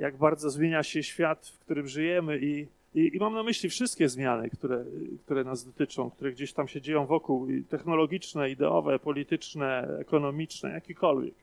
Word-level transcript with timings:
jak 0.00 0.16
bardzo 0.16 0.50
zmienia 0.50 0.82
się 0.82 1.02
świat, 1.02 1.48
w 1.48 1.58
którym 1.58 1.88
żyjemy 1.88 2.38
i, 2.38 2.66
i, 2.94 3.16
i 3.16 3.18
mam 3.18 3.34
na 3.34 3.42
myśli 3.42 3.70
wszystkie 3.70 4.08
zmiany, 4.08 4.50
które, 4.50 4.84
które 5.24 5.44
nas 5.44 5.64
dotyczą, 5.64 6.10
które 6.10 6.32
gdzieś 6.32 6.52
tam 6.52 6.68
się 6.68 6.80
dzieją 6.80 7.06
wokół, 7.06 7.46
technologiczne, 7.68 8.50
ideowe, 8.50 8.98
polityczne, 8.98 9.88
ekonomiczne, 10.00 10.70
jakikolwiek. 10.70 11.34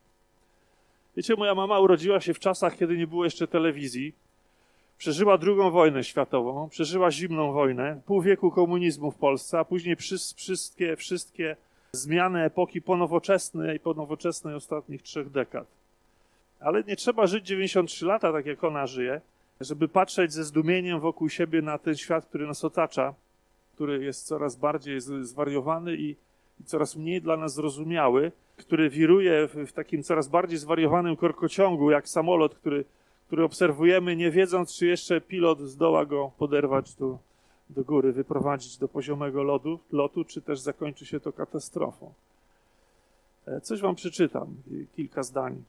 Wiecie, 1.18 1.36
moja 1.36 1.56
mama 1.56 1.80
urodziła 1.80 2.22
się 2.22 2.34
w 2.34 2.40
czasach, 2.40 2.78
kiedy 2.78 2.98
nie 2.98 3.08
było 3.08 3.24
jeszcze 3.24 3.48
telewizji. 3.48 4.14
Przeżyła 4.98 5.38
drugą 5.38 5.72
wojnę 5.72 6.04
światową, 6.04 6.70
przeżyła 6.70 7.12
zimną 7.12 7.52
wojnę, 7.52 8.02
pół 8.06 8.22
wieku 8.22 8.52
komunizmu 8.52 9.12
w 9.12 9.16
Polsce, 9.16 9.60
a 9.60 9.66
później 9.66 9.96
wszystkie, 10.36 10.96
wszystkie 10.96 11.56
zmiany 11.92 12.44
epoki 12.44 12.82
ponowoczesnej 12.82 13.78
i 13.78 13.80
ponowoczesnej 13.80 14.56
ostatnich 14.56 15.02
trzech 15.02 15.30
dekad. 15.30 15.77
Ale 16.60 16.84
nie 16.84 16.96
trzeba 16.96 17.28
żyć 17.28 17.48
93 17.48 18.06
lata, 18.06 18.32
tak 18.32 18.46
jak 18.46 18.64
ona 18.64 18.88
żyje, 18.88 19.22
żeby 19.62 19.88
patrzeć 19.88 20.34
ze 20.34 20.44
zdumieniem 20.44 21.00
wokół 21.00 21.30
siebie 21.30 21.62
na 21.62 21.78
ten 21.78 21.96
świat, 21.96 22.26
który 22.26 22.48
nas 22.48 22.66
otacza, 22.66 23.14
który 23.76 24.04
jest 24.04 24.26
coraz 24.26 24.56
bardziej 24.56 25.02
zwariowany 25.22 25.96
i, 25.96 26.16
i 26.62 26.64
coraz 26.66 26.96
mniej 26.96 27.22
dla 27.22 27.38
nas 27.38 27.54
zrozumiały, 27.54 28.32
który 28.58 28.90
wiruje 28.90 29.48
w, 29.48 29.56
w 29.56 29.74
takim 29.74 30.04
coraz 30.04 30.28
bardziej 30.28 30.58
zwariowanym 30.58 31.16
korkociągu, 31.16 31.92
jak 31.92 32.10
samolot, 32.10 32.56
który, 32.56 32.86
który 33.28 33.44
obserwujemy, 33.44 34.16
nie 34.16 34.32
wiedząc, 34.32 34.74
czy 34.74 34.86
jeszcze 34.86 35.22
pilot 35.22 35.60
zdoła 35.60 36.06
go 36.06 36.32
poderwać 36.38 36.96
do, 36.96 37.18
do 37.70 37.84
góry, 37.84 38.12
wyprowadzić 38.12 38.78
do 38.78 38.88
poziomego 38.88 39.44
lodu, 39.44 39.80
lotu, 39.92 40.24
czy 40.24 40.42
też 40.42 40.60
zakończy 40.60 41.06
się 41.06 41.20
to 41.20 41.34
katastrofą. 41.34 42.14
E, 43.48 43.62
coś 43.62 43.82
wam 43.82 43.96
przeczytam, 43.96 44.48
kilka 44.96 45.24
zdań. 45.24 45.64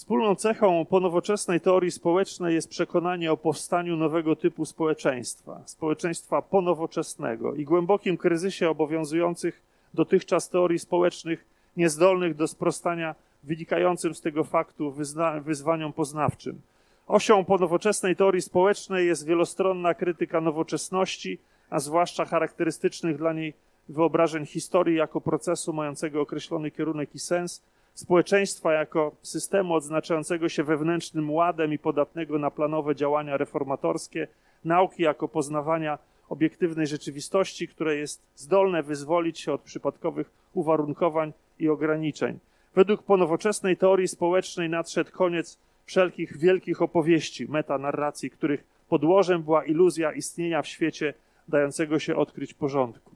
Wspólną 0.00 0.34
cechą 0.34 0.84
ponowoczesnej 0.84 1.60
teorii 1.60 1.90
społecznej 1.90 2.54
jest 2.54 2.68
przekonanie 2.68 3.32
o 3.32 3.36
powstaniu 3.36 3.96
nowego 3.96 4.36
typu 4.36 4.64
społeczeństwa, 4.64 5.62
społeczeństwa 5.66 6.42
ponowoczesnego 6.42 7.54
i 7.54 7.64
głębokim 7.64 8.16
kryzysie 8.16 8.70
obowiązujących 8.70 9.62
dotychczas 9.94 10.48
teorii 10.48 10.78
społecznych, 10.78 11.44
niezdolnych 11.76 12.34
do 12.34 12.48
sprostania 12.48 13.14
wynikającym 13.42 14.14
z 14.14 14.20
tego 14.20 14.44
faktu 14.44 14.94
wyzwaniom 15.42 15.92
poznawczym. 15.92 16.60
Osią 17.06 17.44
ponowoczesnej 17.44 18.16
teorii 18.16 18.42
społecznej 18.42 19.06
jest 19.06 19.26
wielostronna 19.26 19.94
krytyka 19.94 20.40
nowoczesności, 20.40 21.38
a 21.70 21.80
zwłaszcza 21.80 22.24
charakterystycznych 22.24 23.16
dla 23.16 23.32
niej 23.32 23.54
wyobrażeń 23.88 24.46
historii 24.46 24.96
jako 24.96 25.20
procesu 25.20 25.72
mającego 25.72 26.20
określony 26.20 26.70
kierunek 26.70 27.14
i 27.14 27.18
sens, 27.18 27.62
społeczeństwa 28.00 28.72
jako 28.72 29.12
systemu 29.22 29.74
odznaczającego 29.74 30.48
się 30.48 30.64
wewnętrznym 30.64 31.30
ładem 31.30 31.72
i 31.72 31.78
podatnego 31.78 32.38
na 32.38 32.50
planowe 32.50 32.96
działania 32.96 33.36
reformatorskie, 33.36 34.28
nauki 34.64 35.02
jako 35.02 35.28
poznawania 35.28 35.98
obiektywnej 36.28 36.86
rzeczywistości, 36.86 37.68
które 37.68 37.96
jest 37.96 38.22
zdolne 38.36 38.82
wyzwolić 38.82 39.40
się 39.40 39.52
od 39.52 39.60
przypadkowych 39.60 40.30
uwarunkowań 40.54 41.32
i 41.58 41.68
ograniczeń. 41.68 42.38
Według 42.74 43.02
ponowoczesnej 43.02 43.76
teorii 43.76 44.08
społecznej 44.08 44.68
nadszedł 44.68 45.10
koniec 45.12 45.58
wszelkich 45.84 46.38
wielkich 46.38 46.82
opowieści, 46.82 47.48
metanarracji, 47.48 48.30
których 48.30 48.64
podłożem 48.88 49.42
była 49.42 49.64
iluzja 49.64 50.12
istnienia 50.12 50.62
w 50.62 50.66
świecie 50.66 51.14
dającego 51.48 51.98
się 51.98 52.16
odkryć 52.16 52.54
porządku. 52.54 53.10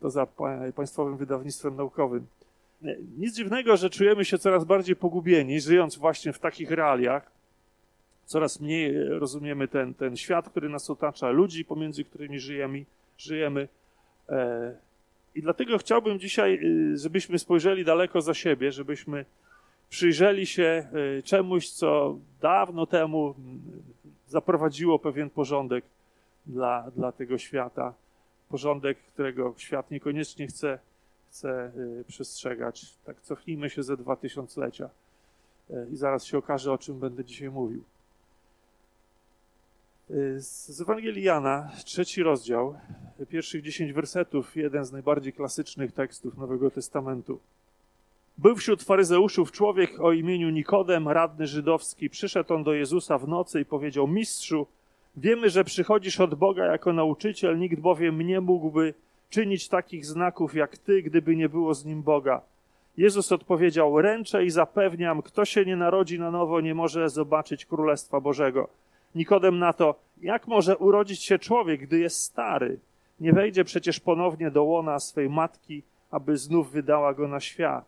To 0.00 0.10
za 0.10 0.26
państwowym 0.76 1.16
wydawnictwem 1.16 1.76
naukowym. 1.76 2.26
Nic 3.18 3.36
dziwnego, 3.36 3.76
że 3.76 3.90
czujemy 3.90 4.24
się 4.24 4.38
coraz 4.38 4.64
bardziej 4.64 4.96
pogubieni, 4.96 5.60
żyjąc 5.60 5.96
właśnie 5.96 6.32
w 6.32 6.38
takich 6.38 6.70
realiach. 6.70 7.30
Coraz 8.26 8.60
mniej 8.60 9.04
rozumiemy 9.08 9.68
ten, 9.68 9.94
ten 9.94 10.16
świat, 10.16 10.48
który 10.48 10.68
nas 10.68 10.90
otacza, 10.90 11.30
ludzi, 11.30 11.64
pomiędzy 11.64 12.04
którymi 12.04 12.40
żyjemy. 12.40 12.84
żyjemy. 13.18 13.68
E, 14.28 14.74
I 15.34 15.42
dlatego 15.42 15.78
chciałbym 15.78 16.18
dzisiaj, 16.18 16.60
y, 16.92 16.96
żebyśmy 16.96 17.38
spojrzeli 17.38 17.84
daleko 17.84 18.20
za 18.20 18.34
siebie, 18.34 18.72
żebyśmy 18.72 19.24
przyjrzeli 19.90 20.46
się 20.46 20.88
y, 21.18 21.22
czemuś, 21.22 21.68
co 21.68 22.18
dawno 22.40 22.86
temu 22.86 23.34
mm, 23.38 23.60
zaprowadziło 24.28 24.98
pewien 24.98 25.30
porządek 25.30 25.84
dla, 26.46 26.90
dla 26.96 27.12
tego 27.12 27.38
świata. 27.38 27.94
Porządek, 28.48 28.98
którego 28.98 29.54
świat 29.56 29.90
niekoniecznie 29.90 30.46
chce 30.46 30.78
chce 31.30 31.72
y, 32.00 32.04
przestrzegać. 32.08 32.94
Tak 33.04 33.20
cofnijmy 33.20 33.70
się 33.70 33.82
ze 33.82 33.96
dwa 33.96 34.16
tysiąclecia 34.16 34.90
y, 35.70 35.86
i 35.92 35.96
zaraz 35.96 36.24
się 36.24 36.38
okaże, 36.38 36.72
o 36.72 36.78
czym 36.78 36.98
będę 36.98 37.24
dzisiaj 37.24 37.50
mówił. 37.50 37.82
Y, 40.10 40.40
z 40.40 40.80
Ewangelii 40.80 41.22
Jana, 41.22 41.70
trzeci 41.84 42.22
rozdział, 42.22 42.74
pierwszych 43.28 43.62
dziesięć 43.62 43.92
wersetów, 43.92 44.56
jeden 44.56 44.84
z 44.84 44.92
najbardziej 44.92 45.32
klasycznych 45.32 45.92
tekstów 45.92 46.38
Nowego 46.38 46.70
Testamentu. 46.70 47.38
Był 48.38 48.56
wśród 48.56 48.82
faryzeuszów 48.82 49.52
człowiek 49.52 50.00
o 50.00 50.12
imieniu 50.12 50.50
Nikodem, 50.50 51.08
radny 51.08 51.46
żydowski. 51.46 52.10
Przyszedł 52.10 52.54
on 52.54 52.64
do 52.64 52.72
Jezusa 52.72 53.18
w 53.18 53.28
nocy 53.28 53.60
i 53.60 53.64
powiedział: 53.64 54.08
Mistrzu, 54.08 54.66
wiemy, 55.16 55.50
że 55.50 55.64
przychodzisz 55.64 56.20
od 56.20 56.34
Boga 56.34 56.64
jako 56.64 56.92
nauczyciel, 56.92 57.58
nikt 57.58 57.80
bowiem 57.80 58.22
nie 58.22 58.40
mógłby 58.40 58.94
czynić 59.30 59.68
takich 59.68 60.06
znaków 60.06 60.54
jak 60.54 60.78
ty, 60.78 61.02
gdyby 61.02 61.36
nie 61.36 61.48
było 61.48 61.74
z 61.74 61.84
nim 61.84 62.02
Boga. 62.02 62.40
Jezus 62.96 63.32
odpowiedział: 63.32 64.00
Ręczę 64.00 64.44
i 64.44 64.50
zapewniam, 64.50 65.22
kto 65.22 65.44
się 65.44 65.64
nie 65.64 65.76
narodzi 65.76 66.18
na 66.18 66.30
nowo, 66.30 66.60
nie 66.60 66.74
może 66.74 67.08
zobaczyć 67.08 67.66
Królestwa 67.66 68.20
Bożego. 68.20 68.68
Nikodem 69.14 69.58
na 69.58 69.72
to: 69.72 69.94
Jak 70.22 70.46
może 70.46 70.76
urodzić 70.76 71.22
się 71.22 71.38
człowiek, 71.38 71.80
gdy 71.80 71.98
jest 71.98 72.20
stary? 72.20 72.78
Nie 73.20 73.32
wejdzie 73.32 73.64
przecież 73.64 74.00
ponownie 74.00 74.50
do 74.50 74.64
łona 74.64 74.98
swej 74.98 75.30
matki, 75.30 75.82
aby 76.10 76.36
znów 76.36 76.70
wydała 76.70 77.14
go 77.14 77.28
na 77.28 77.40
świat. 77.40 77.84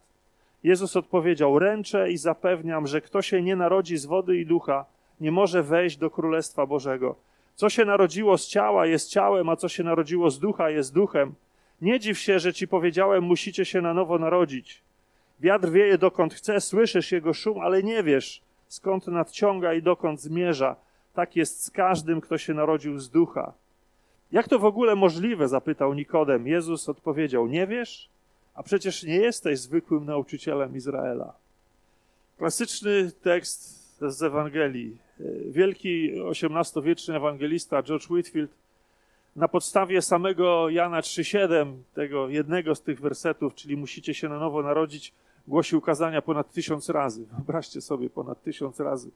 Jezus 0.63 0.97
odpowiedział: 0.97 1.59
Ręczę 1.59 2.11
i 2.11 2.17
zapewniam, 2.17 2.87
że 2.87 3.01
kto 3.01 3.23
się 3.23 3.43
nie 3.43 3.57
narodzi 3.57 3.97
z 3.97 4.07
wody 4.07 4.37
i 4.37 4.47
ducha, 4.47 4.85
nie 5.21 5.33
może 5.33 5.63
wejść 5.63 5.97
do 5.97 6.11
Królestwa 6.11 6.67
Bożego. 6.67 7.17
Co 7.63 7.71
się 7.71 7.85
narodziło 7.85 8.39
z 8.39 8.49
ciała 8.49 8.87
jest 8.87 9.11
ciałem, 9.11 9.49
a 9.49 9.57
co 9.57 9.69
się 9.69 9.83
narodziło 9.83 10.31
z 10.31 10.39
ducha 10.39 10.71
jest 10.71 10.95
duchem. 10.95 11.35
Nie 11.81 12.01
dziw 12.01 12.19
się, 12.19 12.39
że 12.39 12.55
ci 12.55 12.69
powiedziałem, 12.69 13.25
musicie 13.25 13.65
się 13.65 13.81
na 13.81 13.95
nowo 13.95 14.19
narodzić. 14.19 14.83
Wiatr 15.41 15.71
wieje 15.71 15.99
dokąd 15.99 16.35
chce, 16.35 16.61
słyszysz 16.61 17.13
jego 17.13 17.35
szum, 17.35 17.61
ale 17.61 17.83
nie 17.83 18.03
wiesz, 18.03 18.43
skąd 18.69 19.07
nadciąga 19.07 19.75
i 19.75 19.83
dokąd 19.83 20.21
zmierza. 20.21 20.77
Tak 21.15 21.37
jest 21.37 21.65
z 21.65 21.71
każdym, 21.71 22.21
kto 22.21 22.39
się 22.39 22.55
narodził 22.55 22.99
z 22.99 23.11
ducha. 23.11 23.53
Jak 24.33 24.49
to 24.49 24.59
w 24.59 24.65
ogóle 24.65 24.95
możliwe? 24.95 25.49
zapytał 25.49 25.95
Nikodem. 25.95 26.47
Jezus 26.47 26.89
odpowiedział: 26.89 27.47
Nie 27.47 27.67
wiesz? 27.67 28.09
A 28.55 28.63
przecież 28.63 29.03
nie 29.03 29.17
jesteś 29.17 29.59
zwykłym 29.59 30.05
nauczycielem 30.05 30.77
Izraela. 30.77 31.33
Klasyczny 32.39 33.13
tekst 33.13 33.82
z 34.11 34.23
Ewangelii. 34.23 34.97
Wielki 35.51 36.13
XVIII-wieczny 36.31 37.17
ewangelista 37.17 37.83
George 37.83 38.11
Whitfield 38.11 38.51
na 39.37 39.49
podstawie 39.49 40.03
samego 40.03 40.69
Jana 40.69 41.01
3,7, 41.01 41.73
tego 41.95 42.29
jednego 42.29 42.75
z 42.75 42.83
tych 42.83 43.01
wersetów, 43.01 43.55
czyli 43.55 43.77
musicie 43.77 44.15
się 44.15 44.29
na 44.29 44.39
nowo 44.39 44.63
narodzić, 44.63 45.13
głosił 45.49 45.81
kazania 45.81 46.23
ponad 46.23 46.53
tysiąc 46.53 46.89
razy. 46.89 47.25
Wyobraźcie 47.37 47.81
sobie, 47.81 48.11
ponad 48.11 48.43
tysiąc 48.43 48.81
razy 48.81 49.11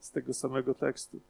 z 0.00 0.10
tego 0.10 0.34
samego 0.34 0.74
tekstu. 0.74 1.20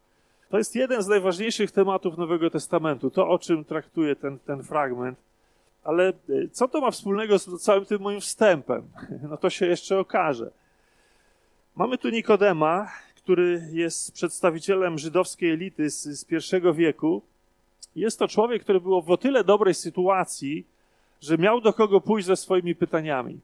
To 0.49 0.57
jest 0.57 0.75
jeden 0.75 1.03
z 1.03 1.07
najważniejszych 1.07 1.71
tematów 1.71 2.17
Nowego 2.17 2.49
Testamentu, 2.49 3.11
to 3.11 3.27
o 3.27 3.39
czym 3.39 3.65
traktuje 3.65 4.15
ten, 4.15 4.39
ten 4.39 4.63
fragment. 4.63 5.19
Ale 5.83 6.07
e, 6.09 6.13
co 6.51 6.67
to 6.67 6.81
ma 6.81 6.91
wspólnego 6.91 7.39
z 7.39 7.61
całym 7.61 7.85
tym 7.85 8.01
moim 8.01 8.21
wstępem? 8.21 8.83
No 9.29 9.37
to 9.37 9.49
się 9.49 9.65
jeszcze 9.65 9.99
okaże. 9.99 10.51
Mamy 11.77 11.97
tu 11.97 12.09
Nikodema, 12.09 12.91
który 13.15 13.69
jest 13.71 14.13
przedstawicielem 14.13 14.97
żydowskiej 14.97 15.51
elity 15.51 15.89
z, 15.89 16.03
z 16.03 16.25
pierwszego 16.25 16.73
wieku. 16.73 17.21
Jest 17.95 18.19
to 18.19 18.27
człowiek, 18.27 18.63
który 18.63 18.81
był 18.81 19.01
w 19.01 19.11
o 19.11 19.17
tyle 19.17 19.43
dobrej 19.43 19.73
sytuacji, 19.73 20.65
że 21.21 21.37
miał 21.37 21.61
do 21.61 21.73
kogo 21.73 22.01
pójść 22.01 22.27
ze 22.27 22.35
swoimi 22.35 22.75
pytaniami. 22.75 23.39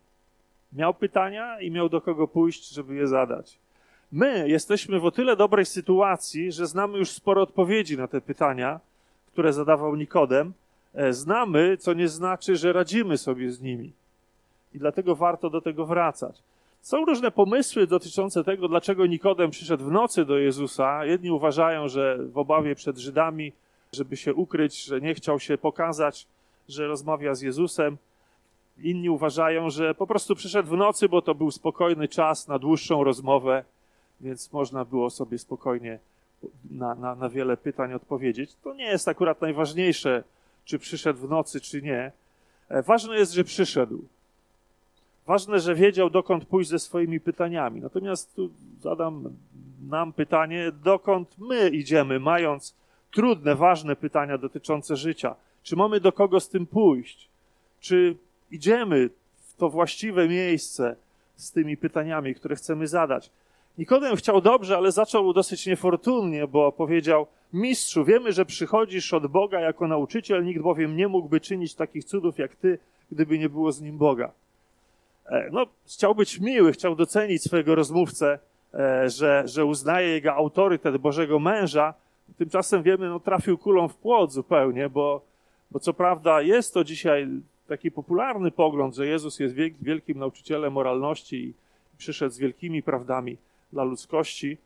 Miał 0.73 0.93
pytania 0.93 1.59
i 1.59 1.71
miał 1.71 1.89
do 1.89 2.01
kogo 2.01 2.27
pójść, 2.27 2.69
żeby 2.69 2.95
je 2.95 3.07
zadać. 3.07 3.57
My 4.11 4.49
jesteśmy 4.49 4.99
w 4.99 5.05
o 5.05 5.11
tyle 5.11 5.35
dobrej 5.35 5.65
sytuacji, 5.65 6.51
że 6.51 6.67
znamy 6.67 6.97
już 6.97 7.09
sporo 7.09 7.41
odpowiedzi 7.41 7.97
na 7.97 8.07
te 8.07 8.21
pytania, 8.21 8.79
które 9.31 9.53
zadawał 9.53 9.95
Nikodem. 9.95 10.53
E, 10.93 11.13
znamy, 11.13 11.77
co 11.77 11.93
nie 11.93 12.07
znaczy, 12.07 12.55
że 12.55 12.73
radzimy 12.73 13.17
sobie 13.17 13.51
z 13.51 13.61
nimi. 13.61 13.91
I 14.73 14.79
dlatego 14.79 15.15
warto 15.15 15.49
do 15.49 15.61
tego 15.61 15.85
wracać. 15.85 16.41
Są 16.83 17.05
różne 17.05 17.31
pomysły 17.31 17.87
dotyczące 17.87 18.43
tego, 18.43 18.67
dlaczego 18.67 19.05
Nikodem 19.05 19.51
przyszedł 19.51 19.85
w 19.85 19.91
nocy 19.91 20.25
do 20.25 20.37
Jezusa. 20.37 21.05
Jedni 21.05 21.31
uważają, 21.31 21.87
że 21.87 22.17
w 22.17 22.37
obawie 22.37 22.75
przed 22.75 22.97
Żydami, 22.97 23.53
żeby 23.93 24.17
się 24.17 24.33
ukryć, 24.33 24.83
że 24.83 25.01
nie 25.01 25.13
chciał 25.13 25.39
się 25.39 25.57
pokazać, 25.57 26.27
że 26.69 26.87
rozmawia 26.87 27.35
z 27.35 27.41
Jezusem. 27.41 27.97
Inni 28.77 29.09
uważają, 29.09 29.69
że 29.69 29.95
po 29.95 30.07
prostu 30.07 30.35
przyszedł 30.35 30.69
w 30.69 30.77
nocy, 30.77 31.09
bo 31.09 31.21
to 31.21 31.35
był 31.35 31.51
spokojny 31.51 32.07
czas 32.07 32.47
na 32.47 32.59
dłuższą 32.59 33.03
rozmowę. 33.03 33.63
więc 34.21 34.53
można 34.53 34.85
było 34.85 35.09
sobie 35.09 35.37
spokojnie 35.39 35.99
na, 36.71 36.95
na, 36.95 37.15
na 37.15 37.29
wiele 37.29 37.57
pytań 37.57 37.93
odpowiedzieć. 37.93 38.55
To 38.63 38.73
nie 38.73 38.85
jest 38.85 39.07
akurat 39.07 39.41
najważniejsze, 39.41 40.23
czy 40.65 40.79
przyszedł 40.79 41.19
w 41.19 41.29
nocy, 41.29 41.61
czy 41.61 41.81
nie. 41.81 42.11
E, 42.69 42.81
ważne 42.81 43.17
jest, 43.17 43.33
że 43.33 43.43
przyszedł. 43.43 44.05
Ważne, 45.27 45.59
że 45.59 45.75
wiedział, 45.75 46.09
dokąd 46.09 46.45
pójść 46.45 46.69
ze 46.69 46.79
swoimi 46.79 47.19
pytaniami. 47.19 47.81
Natomiast 47.81 48.35
tu 48.35 48.49
zadam 48.81 49.35
nam 49.89 50.13
pytanie, 50.13 50.71
dokąd 50.83 51.35
my 51.37 51.69
idziemy, 51.69 52.19
mając 52.19 52.75
trudne, 53.11 53.55
ważne 53.55 53.95
pytania 53.95 54.37
dotyczące 54.37 54.95
życia. 54.95 55.35
Czy 55.63 55.75
mamy 55.75 55.99
do 55.99 56.11
kogo 56.11 56.39
z 56.39 56.49
tym 56.49 56.65
pójść? 56.65 57.29
Czy 57.79 58.15
idziemy 58.51 59.09
w 59.35 59.55
to 59.55 59.69
właściwe 59.69 60.27
miejsce 60.27 60.95
z 61.35 61.51
tymi 61.51 61.77
pytaniami, 61.77 62.35
które 62.35 62.55
chcemy 62.55 62.87
zadać? 62.87 63.31
Nikodem 63.77 64.15
chciał 64.15 64.41
dobrze, 64.41 64.77
ale 64.77 64.91
zaczął 64.91 65.33
dosyć 65.33 65.65
niefortunnie, 65.65 66.47
bo 66.47 66.71
powiedział: 66.71 67.27
Mistrzu, 67.53 68.05
wiemy, 68.05 68.31
że 68.31 68.45
przychodzisz 68.45 69.13
od 69.13 69.27
Boga 69.27 69.59
jako 69.59 69.87
nauczyciel, 69.87 70.45
nikt 70.45 70.61
bowiem 70.61 70.97
nie 70.97 71.07
mógłby 71.07 71.41
czynić 71.41 71.75
takich 71.75 72.05
cudów 72.05 72.37
jak 72.37 72.55
ty, 72.55 72.79
gdyby 73.11 73.39
nie 73.39 73.49
było 73.49 73.71
z 73.71 73.81
nim 73.81 73.97
Boga. 73.97 74.31
E, 75.25 75.49
no, 75.51 75.65
chciał 75.85 76.15
być 76.15 76.39
miły, 76.39 76.71
chciał 76.71 76.95
docenić 76.95 77.43
swojego 77.43 77.75
rozmówcę, 77.75 78.39
e, 78.73 79.09
że, 79.09 79.43
że 79.45 79.65
uznaje 79.65 80.07
jego 80.07 80.33
autorytet 80.33 80.97
Bożego 80.97 81.39
męża. 81.39 81.93
Tymczasem 82.37 82.83
wiemy, 82.83 83.09
no, 83.09 83.19
trafił 83.19 83.57
kulą 83.57 83.87
w 83.87 83.95
płot 83.95 84.31
zupełnie, 84.31 84.89
bo, 84.89 85.21
bo 85.71 85.79
co 85.79 85.93
prawda 85.93 86.41
jest 86.41 86.73
to 86.73 86.83
dzisiaj 86.83 87.27
taki 87.67 87.91
popularny 87.91 88.51
pogląd, 88.51 88.95
że 88.95 89.07
Jezus 89.07 89.39
jest 89.39 89.55
wielkim 89.81 90.19
nauczycielem 90.19 90.73
moralności 90.73 91.35
i 91.35 91.53
przyszedł 91.97 92.33
z 92.33 92.37
wielkimi 92.37 92.83
prawdami 92.83 93.37
dla 93.73 93.83
ludzkości, 93.83 94.57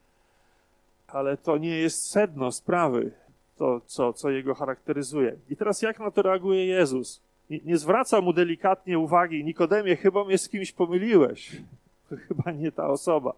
ale 1.08 1.38
to 1.38 1.58
nie 1.58 1.78
jest 1.78 2.10
sedno 2.10 2.52
sprawy, 2.52 3.12
to 3.58 3.82
co, 3.86 4.14
co 4.14 4.30
jego 4.30 4.56
charakteryzuje. 4.56 5.36
I 5.50 5.56
teraz 5.56 5.82
jak 5.82 6.00
na 6.00 6.12
to 6.12 6.22
reaguje 6.22 6.66
Jezus? 6.66 7.22
Nie, 7.50 7.60
nie 7.66 7.78
zwraca 7.78 8.22
mu 8.22 8.34
delikatnie 8.34 9.00
uwagi, 9.00 9.44
Nikodemie, 9.44 9.96
chyba 9.96 10.24
mnie 10.24 10.38
z 10.38 10.50
kimś 10.50 10.72
pomyliłeś. 10.72 11.52
Chyba 12.28 12.52
nie 12.52 12.72
ta 12.72 12.90
osoba. 12.90 13.34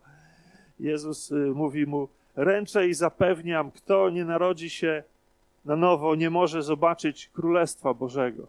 Jezus 0.80 1.32
y, 1.32 1.36
mówi 1.36 1.86
mu, 1.86 2.08
ręczę 2.36 2.88
i 2.88 2.94
zapewniam, 2.94 3.72
kto 3.72 4.10
nie 4.10 4.26
narodzi 4.26 4.70
się 4.70 5.04
na 5.66 5.76
nowo, 5.76 6.16
nie 6.16 6.30
może 6.30 6.64
zobaczyć 6.64 7.30
Królestwa 7.34 7.94
Bożego. 7.94 8.48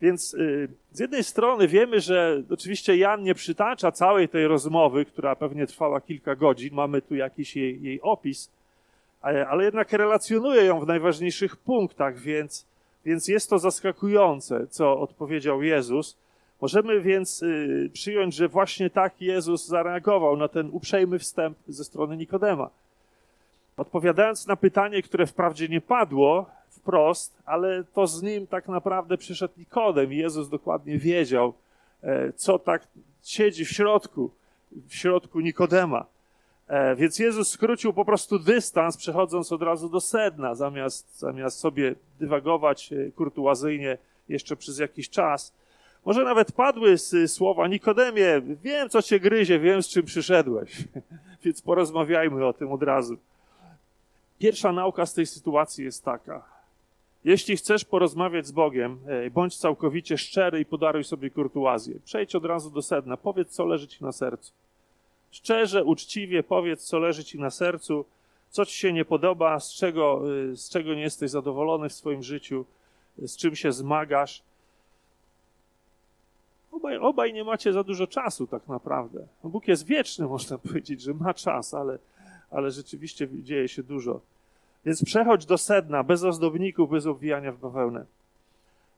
Więc 0.00 0.34
y, 0.34 0.68
z 0.92 1.00
jednej 1.00 1.24
strony 1.24 1.68
wiemy, 1.68 2.00
że 2.00 2.42
oczywiście 2.50 2.96
Jan 2.96 3.22
nie 3.22 3.34
przytacza 3.34 3.92
całej 3.92 4.28
tej 4.28 4.46
rozmowy, 4.46 5.04
która 5.04 5.36
pewnie 5.36 5.66
trwała 5.66 6.00
kilka 6.00 6.36
godzin, 6.36 6.74
mamy 6.74 7.02
tu 7.02 7.14
jakiś 7.14 7.56
jej, 7.56 7.82
jej 7.82 8.00
opis, 8.00 8.50
ale, 9.20 9.48
ale 9.48 9.64
jednak 9.64 9.92
relacjonuje 9.92 10.64
ją 10.64 10.80
w 10.80 10.86
najważniejszych 10.86 11.56
punktach, 11.56 12.18
więc, 12.18 12.66
więc 13.04 13.28
jest 13.28 13.50
to 13.50 13.58
zaskakujące, 13.58 14.66
co 14.66 15.00
odpowiedział 15.00 15.62
Jezus. 15.62 16.16
Możemy 16.60 17.00
więc 17.00 17.42
y, 17.42 17.90
przyjąć, 17.92 18.34
że 18.34 18.48
właśnie 18.48 18.90
tak 18.90 19.20
Jezus 19.20 19.66
zareagował 19.66 20.36
na 20.36 20.48
ten 20.48 20.68
uprzejmy 20.72 21.18
wstęp 21.18 21.58
ze 21.68 21.84
strony 21.84 22.16
Nikodema. 22.16 22.70
Odpowiadając 23.76 24.46
na 24.46 24.56
pytanie, 24.56 25.02
które 25.02 25.26
wprawdzie 25.26 25.68
nie 25.68 25.80
padło, 25.80 26.46
wprost, 26.70 27.38
ale 27.44 27.84
to 27.84 28.06
z 28.06 28.22
nim 28.22 28.46
tak 28.46 28.68
naprawdę 28.68 29.18
przyszedł 29.18 29.54
Nikodem 29.56 30.12
i 30.12 30.16
Jezus 30.16 30.48
dokładnie 30.48 30.98
wiedział, 30.98 31.54
e, 32.02 32.32
co 32.32 32.58
tak 32.58 32.88
siedzi 33.24 33.64
w 33.64 33.70
środku, 33.70 34.30
w 34.88 34.94
środku 34.94 35.40
Nikodema. 35.40 36.06
E, 36.68 36.96
więc 36.96 37.18
Jezus 37.18 37.50
skrócił 37.50 37.92
po 37.92 38.04
prostu 38.04 38.38
dystans, 38.38 38.96
przechodząc 38.96 39.52
od 39.52 39.62
razu 39.62 39.88
do 39.88 40.00
sedna, 40.00 40.54
zamiast, 40.54 41.18
zamiast 41.18 41.58
sobie 41.58 41.94
dywagować 42.20 42.92
e, 42.92 43.10
kurtuazyjnie 43.10 43.98
jeszcze 44.28 44.56
przez 44.56 44.78
jakiś 44.78 45.10
czas. 45.10 45.52
Może 46.04 46.24
nawet 46.24 46.52
padły 46.52 46.98
słowa 47.26 47.68
Nikodemie, 47.68 48.42
wiem 48.62 48.88
co 48.88 49.02
cię 49.02 49.20
gryzie, 49.20 49.58
wiem 49.58 49.82
z 49.82 49.88
czym 49.88 50.04
przyszedłeś, 50.04 50.84
więc 51.44 51.62
porozmawiajmy 51.62 52.46
o 52.46 52.52
tym 52.52 52.72
od 52.72 52.82
razu. 52.82 53.16
Pierwsza 54.38 54.72
nauka 54.72 55.06
z 55.06 55.14
tej 55.14 55.26
sytuacji 55.26 55.84
jest 55.84 56.04
taka. 56.04 56.42
Jeśli 57.24 57.56
chcesz 57.56 57.84
porozmawiać 57.84 58.46
z 58.46 58.52
Bogiem, 58.52 58.98
bądź 59.30 59.56
całkowicie 59.56 60.18
szczery 60.18 60.60
i 60.60 60.64
podaruj 60.64 61.04
sobie 61.04 61.30
kurtuazję. 61.30 61.94
Przejdź 62.04 62.34
od 62.34 62.44
razu 62.44 62.70
do 62.70 62.82
sedna, 62.82 63.16
powiedz, 63.16 63.48
co 63.48 63.64
leży 63.64 63.88
ci 63.88 64.04
na 64.04 64.12
sercu. 64.12 64.52
Szczerze, 65.30 65.84
uczciwie 65.84 66.42
powiedz, 66.42 66.84
co 66.84 66.98
leży 66.98 67.24
ci 67.24 67.38
na 67.38 67.50
sercu, 67.50 68.04
co 68.50 68.66
ci 68.66 68.78
się 68.78 68.92
nie 68.92 69.04
podoba, 69.04 69.60
z 69.60 69.74
czego, 69.74 70.22
y, 70.52 70.56
z 70.56 70.70
czego 70.70 70.94
nie 70.94 71.02
jesteś 71.02 71.30
zadowolony 71.30 71.88
w 71.88 71.92
swoim 71.92 72.22
życiu, 72.22 72.64
z 73.18 73.36
czym 73.36 73.56
się 73.56 73.72
zmagasz. 73.72 74.42
Obaj, 76.72 76.96
obaj 76.96 77.32
nie 77.32 77.44
macie 77.44 77.72
za 77.72 77.84
dużo 77.84 78.06
czasu, 78.06 78.46
tak 78.46 78.68
naprawdę. 78.68 79.26
Bóg 79.44 79.68
jest 79.68 79.86
wieczny, 79.86 80.26
można 80.36 80.58
powiedzieć, 80.58 81.00
że 81.00 81.14
ma 81.14 81.34
czas, 81.34 81.74
ale, 81.74 81.98
ale 82.50 82.70
rzeczywiście 82.70 83.28
dzieje 83.42 83.68
się 83.68 83.82
dużo. 83.82 84.20
Więc 84.84 85.04
przechodź 85.04 85.46
do 85.46 85.58
sedna, 85.58 86.02
bez 86.02 86.24
ozdobników, 86.24 86.90
bez 86.90 87.06
obwijania 87.06 87.52
w 87.52 87.58
bawełnę. 87.58 88.04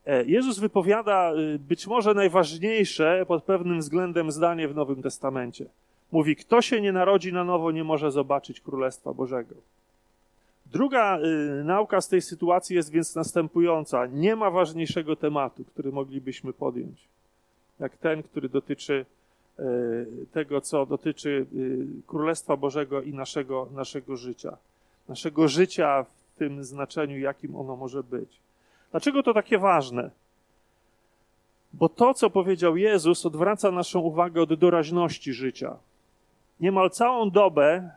E, 0.07 0.25
Jezus 0.25 0.59
wypowiada 0.59 1.33
y, 1.35 1.59
być 1.59 1.87
może 1.87 2.15
najważniejsze 2.15 3.25
pod 3.29 3.45
pewnym 3.45 3.81
względem 3.81 4.31
zdanie 4.31 4.69
w 4.69 4.75
Nowym 4.75 5.03
Testamencie. 5.03 5.67
Mówi, 6.13 6.37
kto 6.37 6.63
się 6.63 6.81
nie 6.81 6.93
narodzi 6.93 7.33
na 7.33 7.45
nowo, 7.45 7.71
nie 7.71 7.85
może 7.85 8.11
zobaczyć 8.11 8.61
Królestwa 8.61 9.13
Bożego. 9.13 9.55
Druga 10.67 11.19
y, 11.19 11.65
nauka 11.65 12.01
z 12.01 12.09
tej 12.09 12.23
sytuacji 12.23 12.77
jest 12.77 12.91
więc 12.91 13.15
następująca. 13.15 14.07
Nie 14.07 14.37
ma 14.37 14.51
ważniejszego 14.51 15.17
tematu, 15.17 15.65
który 15.65 15.93
moglibyśmy 15.93 16.53
podjąć, 16.53 17.09
jak 17.81 17.97
ten, 17.97 18.23
który 18.23 18.49
dotyczy 18.49 19.07
y, 19.59 20.07
tego, 20.33 20.61
co 20.61 20.87
dotyczy 20.87 21.47
y, 21.55 21.87
Królestwa 22.07 22.57
Bożego 22.57 23.03
i 23.03 23.15
naszego, 23.15 23.69
naszego 23.75 24.17
życia 24.17 24.57
naszego 25.11 25.49
życia 25.49 26.03
w 26.05 26.39
tym 26.39 26.65
znaczeniu, 26.65 27.19
jakim 27.19 27.57
ono 27.57 27.77
może 27.77 28.03
być. 28.03 28.29
Dlaczego 28.91 29.23
to 29.23 29.35
takie 29.35 29.59
ważne? 29.59 30.11
Bo 31.73 31.89
to, 31.89 32.15
co 32.15 32.31
powiedział 32.31 32.77
Jezus, 32.77 33.27
odwraca 33.27 33.71
naszą 33.71 34.01
uwagę 34.01 34.43
od 34.43 34.55
doraźności 34.55 35.33
życia. 35.33 35.77
Niemal 36.61 36.91
całą 36.91 37.31
dobę 37.31 37.91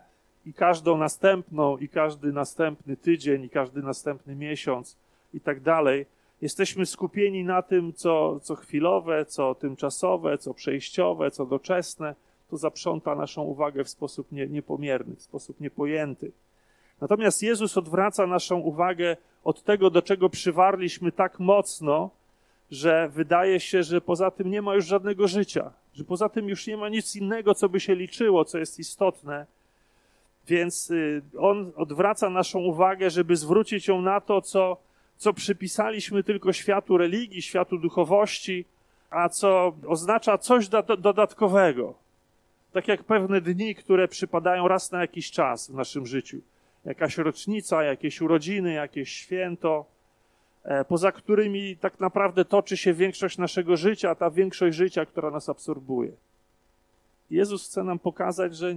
i 0.46 0.52
każdą 0.54 0.96
następną, 0.96 1.78
i 1.78 1.88
każdy 1.88 2.32
następny 2.32 2.96
tydzień, 2.96 3.44
i 3.44 3.50
każdy 3.50 3.82
następny 3.82 4.34
miesiąc, 4.34 4.96
i 5.34 5.40
tak 5.40 5.60
dalej, 5.60 6.06
jesteśmy 6.42 6.86
skupieni 6.86 7.44
na 7.44 7.62
tym, 7.62 7.92
co, 7.92 8.40
co 8.40 8.54
chwilowe, 8.54 9.26
co 9.26 9.54
tymczasowe, 9.54 10.38
co 10.38 10.54
przejściowe, 10.54 11.30
co 11.30 11.46
doczesne. 11.46 12.14
To 12.50 12.56
zaprząta 12.56 13.14
naszą 13.14 13.42
uwagę 13.42 13.84
w 13.84 13.88
sposób 13.88 14.32
nie, 14.32 14.46
niepomierny, 14.46 15.16
w 15.16 15.22
sposób 15.22 15.60
niepojęty. 15.60 16.32
Natomiast 17.00 17.42
Jezus 17.42 17.78
odwraca 17.78 18.26
naszą 18.26 18.58
uwagę 18.58 19.16
od 19.44 19.62
tego, 19.62 19.90
do 19.90 20.02
czego 20.02 20.28
przywarliśmy 20.28 21.12
tak 21.12 21.40
mocno, 21.40 22.10
że 22.70 23.08
wydaje 23.08 23.60
się, 23.60 23.82
że 23.82 24.00
poza 24.00 24.30
tym 24.30 24.50
nie 24.50 24.62
ma 24.62 24.74
już 24.74 24.86
żadnego 24.86 25.28
życia, 25.28 25.72
że 25.94 26.04
poza 26.04 26.28
tym 26.28 26.48
już 26.48 26.66
nie 26.66 26.76
ma 26.76 26.88
nic 26.88 27.16
innego, 27.16 27.54
co 27.54 27.68
by 27.68 27.80
się 27.80 27.94
liczyło, 27.94 28.44
co 28.44 28.58
jest 28.58 28.78
istotne. 28.78 29.46
Więc 30.48 30.90
y, 30.90 31.22
on 31.38 31.72
odwraca 31.76 32.30
naszą 32.30 32.58
uwagę, 32.58 33.10
żeby 33.10 33.36
zwrócić 33.36 33.88
ją 33.88 34.02
na 34.02 34.20
to, 34.20 34.42
co, 34.42 34.76
co 35.16 35.32
przypisaliśmy 35.32 36.24
tylko 36.24 36.52
światu 36.52 36.98
religii, 36.98 37.42
światu 37.42 37.78
duchowości, 37.78 38.64
a 39.10 39.28
co 39.28 39.72
oznacza 39.86 40.38
coś 40.38 40.68
dodatkowego. 40.98 41.94
Tak 42.72 42.88
jak 42.88 43.04
pewne 43.04 43.40
dni, 43.40 43.74
które 43.74 44.08
przypadają 44.08 44.68
raz 44.68 44.92
na 44.92 45.00
jakiś 45.00 45.30
czas 45.30 45.70
w 45.70 45.74
naszym 45.74 46.06
życiu 46.06 46.40
jakaś 46.84 47.18
rocznica, 47.18 47.82
jakieś 47.84 48.20
urodziny, 48.20 48.72
jakieś 48.72 49.12
święto, 49.12 49.84
poza 50.88 51.12
którymi 51.12 51.76
tak 51.76 52.00
naprawdę 52.00 52.44
toczy 52.44 52.76
się 52.76 52.94
większość 52.94 53.38
naszego 53.38 53.76
życia, 53.76 54.14
ta 54.14 54.30
większość 54.30 54.76
życia, 54.76 55.06
która 55.06 55.30
nas 55.30 55.48
absorbuje. 55.48 56.12
Jezus 57.30 57.66
chce 57.66 57.84
nam 57.84 57.98
pokazać, 57.98 58.56
że 58.56 58.74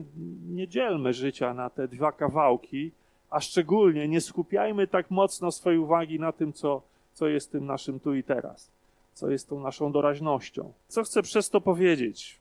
nie 0.50 0.68
dzielmy 0.68 1.14
życia 1.14 1.54
na 1.54 1.70
te 1.70 1.88
dwa 1.88 2.12
kawałki, 2.12 2.92
a 3.30 3.40
szczególnie 3.40 4.08
nie 4.08 4.22
skupiajmy 4.22 4.88
tak 4.88 5.12
mocno 5.12 5.52
swojej 5.52 5.80
uwagi 5.80 6.20
na 6.20 6.32
tym, 6.32 6.54
co, 6.54 6.82
co 7.14 7.28
jest 7.28 7.52
tym 7.52 7.66
naszym 7.66 8.00
tu 8.00 8.16
i 8.16 8.24
teraz, 8.24 8.72
co 9.14 9.30
jest 9.30 9.50
tą 9.50 9.60
naszą 9.60 9.92
doraźnością. 9.92 10.72
Co 10.88 11.04
chcę 11.04 11.22
przez 11.22 11.50
to 11.50 11.62
powiedzieć? 11.62 12.40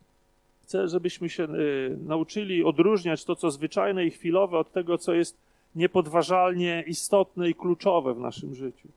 Chcę, 0.63 0.89
żebyśmy 0.89 1.29
się 1.29 1.45
y, 1.45 1.97
nauczyli 2.07 2.65
odróżniać 2.65 3.25
to, 3.25 3.37
co 3.37 3.51
zwyczajne 3.51 4.05
i 4.07 4.11
chwilowe, 4.11 4.59
od 4.59 4.73
tego, 4.73 4.99
co 4.99 5.15
jest 5.15 5.37
niepodważalnie 5.75 6.85
istotne 6.87 7.51
i 7.51 7.55
kluczowe 7.55 8.15
w 8.15 8.19
naszym 8.19 8.55
życiu. 8.55 8.89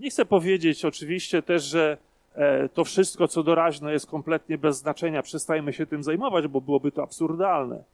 Nie 0.00 0.10
chcę 0.10 0.24
powiedzieć 0.24 0.84
oczywiście 0.84 1.42
też, 1.42 1.62
że 1.62 1.96
e, 2.34 2.68
to 2.68 2.84
wszystko, 2.84 3.28
co 3.28 3.42
doraźne, 3.42 3.92
jest 3.92 4.06
kompletnie 4.06 4.58
bez 4.58 4.78
znaczenia, 4.78 5.22
przestajemy 5.22 5.72
się 5.72 5.86
tym 5.86 6.02
zajmować, 6.02 6.46
bo 6.46 6.60
byłoby 6.60 6.92
to 6.92 7.02
absurdalne. 7.02 7.84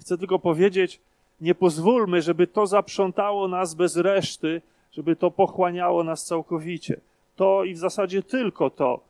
Chcę 0.00 0.18
tylko 0.18 0.38
powiedzieć, 0.38 1.00
nie 1.40 1.54
pozwólmy, 1.54 2.22
żeby 2.22 2.46
to 2.46 2.66
zaprzątało 2.66 3.48
nas 3.48 3.74
bez 3.74 3.96
reszty, 3.96 4.62
żeby 4.92 5.16
to 5.16 5.30
pochłaniało 5.30 6.04
nas 6.04 6.24
całkowicie. 6.24 7.00
To 7.36 7.64
i 7.64 7.74
w 7.74 7.78
zasadzie 7.78 8.22
tylko 8.22 8.70
to, 8.70 9.00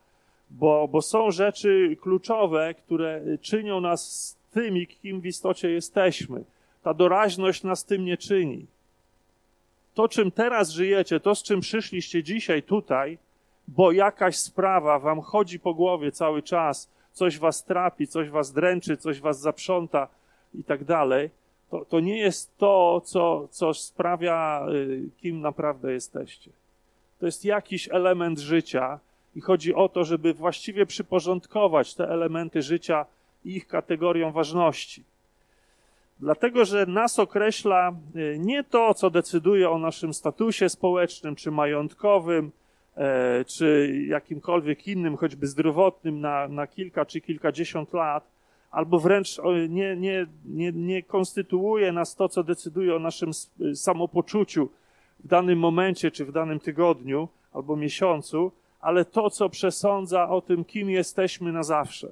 bo, 0.50 0.88
bo 0.88 1.02
są 1.02 1.30
rzeczy 1.30 1.96
kluczowe, 2.00 2.74
które 2.74 3.20
czynią 3.40 3.80
nas 3.80 4.36
tymi, 4.52 4.86
kim 4.86 5.20
w 5.20 5.26
istocie 5.26 5.70
jesteśmy. 5.70 6.44
Ta 6.82 6.94
doraźność 6.94 7.62
nas 7.62 7.84
tym 7.84 8.04
nie 8.04 8.16
czyni. 8.16 8.66
To, 9.98 10.08
czym 10.08 10.30
teraz 10.30 10.70
żyjecie, 10.70 11.20
to, 11.20 11.34
z 11.34 11.42
czym 11.42 11.60
przyszliście 11.60 12.22
dzisiaj 12.22 12.62
tutaj, 12.62 13.18
bo 13.68 13.92
jakaś 13.92 14.36
sprawa 14.36 14.98
wam 14.98 15.20
chodzi 15.20 15.60
po 15.60 15.74
głowie 15.74 16.12
cały 16.12 16.42
czas, 16.42 16.90
coś 17.12 17.38
was 17.38 17.64
trapi, 17.64 18.06
coś 18.06 18.28
was 18.28 18.52
dręczy, 18.52 18.96
coś 18.96 19.20
was 19.20 19.40
zaprząta 19.40 20.08
i 20.54 20.64
tak 20.64 20.84
dalej, 20.84 21.30
to, 21.70 21.84
to 21.84 22.00
nie 22.00 22.18
jest 22.18 22.58
to, 22.58 23.02
co, 23.04 23.48
co 23.50 23.74
sprawia, 23.74 24.66
y, 24.72 25.08
kim 25.16 25.40
naprawdę 25.40 25.92
jesteście. 25.92 26.50
To 27.20 27.26
jest 27.26 27.44
jakiś 27.44 27.88
element 27.88 28.38
życia 28.38 28.98
i 29.36 29.40
chodzi 29.40 29.74
o 29.74 29.88
to, 29.88 30.04
żeby 30.04 30.34
właściwie 30.34 30.86
przyporządkować 30.86 31.94
te 31.94 32.08
elementy 32.08 32.62
życia 32.62 33.06
ich 33.44 33.66
kategorią 33.66 34.32
ważności. 34.32 35.04
Dlatego, 36.20 36.64
że 36.64 36.86
nas 36.86 37.18
określa 37.18 37.92
y, 38.16 38.36
nie 38.38 38.64
to, 38.64 38.94
co 38.94 39.10
decyduje 39.10 39.70
o 39.70 39.78
naszym 39.78 40.14
statusie 40.14 40.68
społecznym 40.68 41.36
czy 41.36 41.50
majątkowym, 41.50 42.50
e, 42.96 43.44
czy 43.44 43.94
jakimkolwiek 44.06 44.88
innym, 44.88 45.16
choćby 45.16 45.46
zdrowotnym, 45.46 46.20
na, 46.20 46.48
na 46.48 46.66
kilka 46.66 47.04
czy 47.04 47.20
kilkadziesiąt 47.20 47.92
lat, 47.92 48.30
albo 48.70 48.98
wręcz 48.98 49.40
nie, 49.68 49.96
nie, 49.96 50.26
nie, 50.44 50.72
nie 50.72 51.02
konstytuuje 51.02 51.92
nas 51.92 52.14
to, 52.14 52.28
co 52.28 52.42
decyduje 52.42 52.96
o 52.96 52.98
naszym 52.98 53.30
samopoczuciu 53.74 54.68
w 55.24 55.28
danym 55.28 55.58
momencie, 55.58 56.10
czy 56.10 56.24
w 56.24 56.32
danym 56.32 56.60
tygodniu, 56.60 57.28
albo 57.52 57.76
miesiącu, 57.76 58.52
ale 58.80 59.04
to, 59.04 59.30
co 59.30 59.48
przesądza 59.48 60.28
o 60.28 60.40
tym, 60.40 60.64
kim 60.64 60.90
jesteśmy 60.90 61.52
na 61.52 61.62
zawsze. 61.62 62.08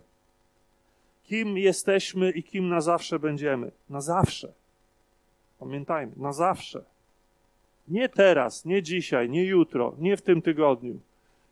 Kim 1.26 1.59
jesteśmy 1.59 2.30
i 2.30 2.42
kim 2.42 2.68
na 2.68 2.80
zawsze 2.80 3.18
będziemy. 3.18 3.71
Na 3.90 4.00
zawsze. 4.00 4.52
Pamiętajmy, 5.59 6.12
na 6.16 6.33
zawsze. 6.33 6.85
Nie 7.88 8.09
teraz, 8.09 8.64
nie 8.64 8.83
dzisiaj, 8.83 9.30
nie 9.30 9.45
jutro, 9.45 9.95
nie 9.99 10.16
w 10.16 10.23
tym 10.23 10.42
tygodniu, 10.42 11.00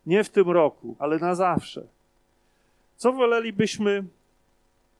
nie 0.06 0.24
w 0.24 0.28
tym 0.28 0.50
roku, 0.50 0.96
ale 0.98 1.18
na 1.18 1.34
zawsze. 1.34 1.86
Co 2.96 3.12
wolelibyśmy 3.12 4.04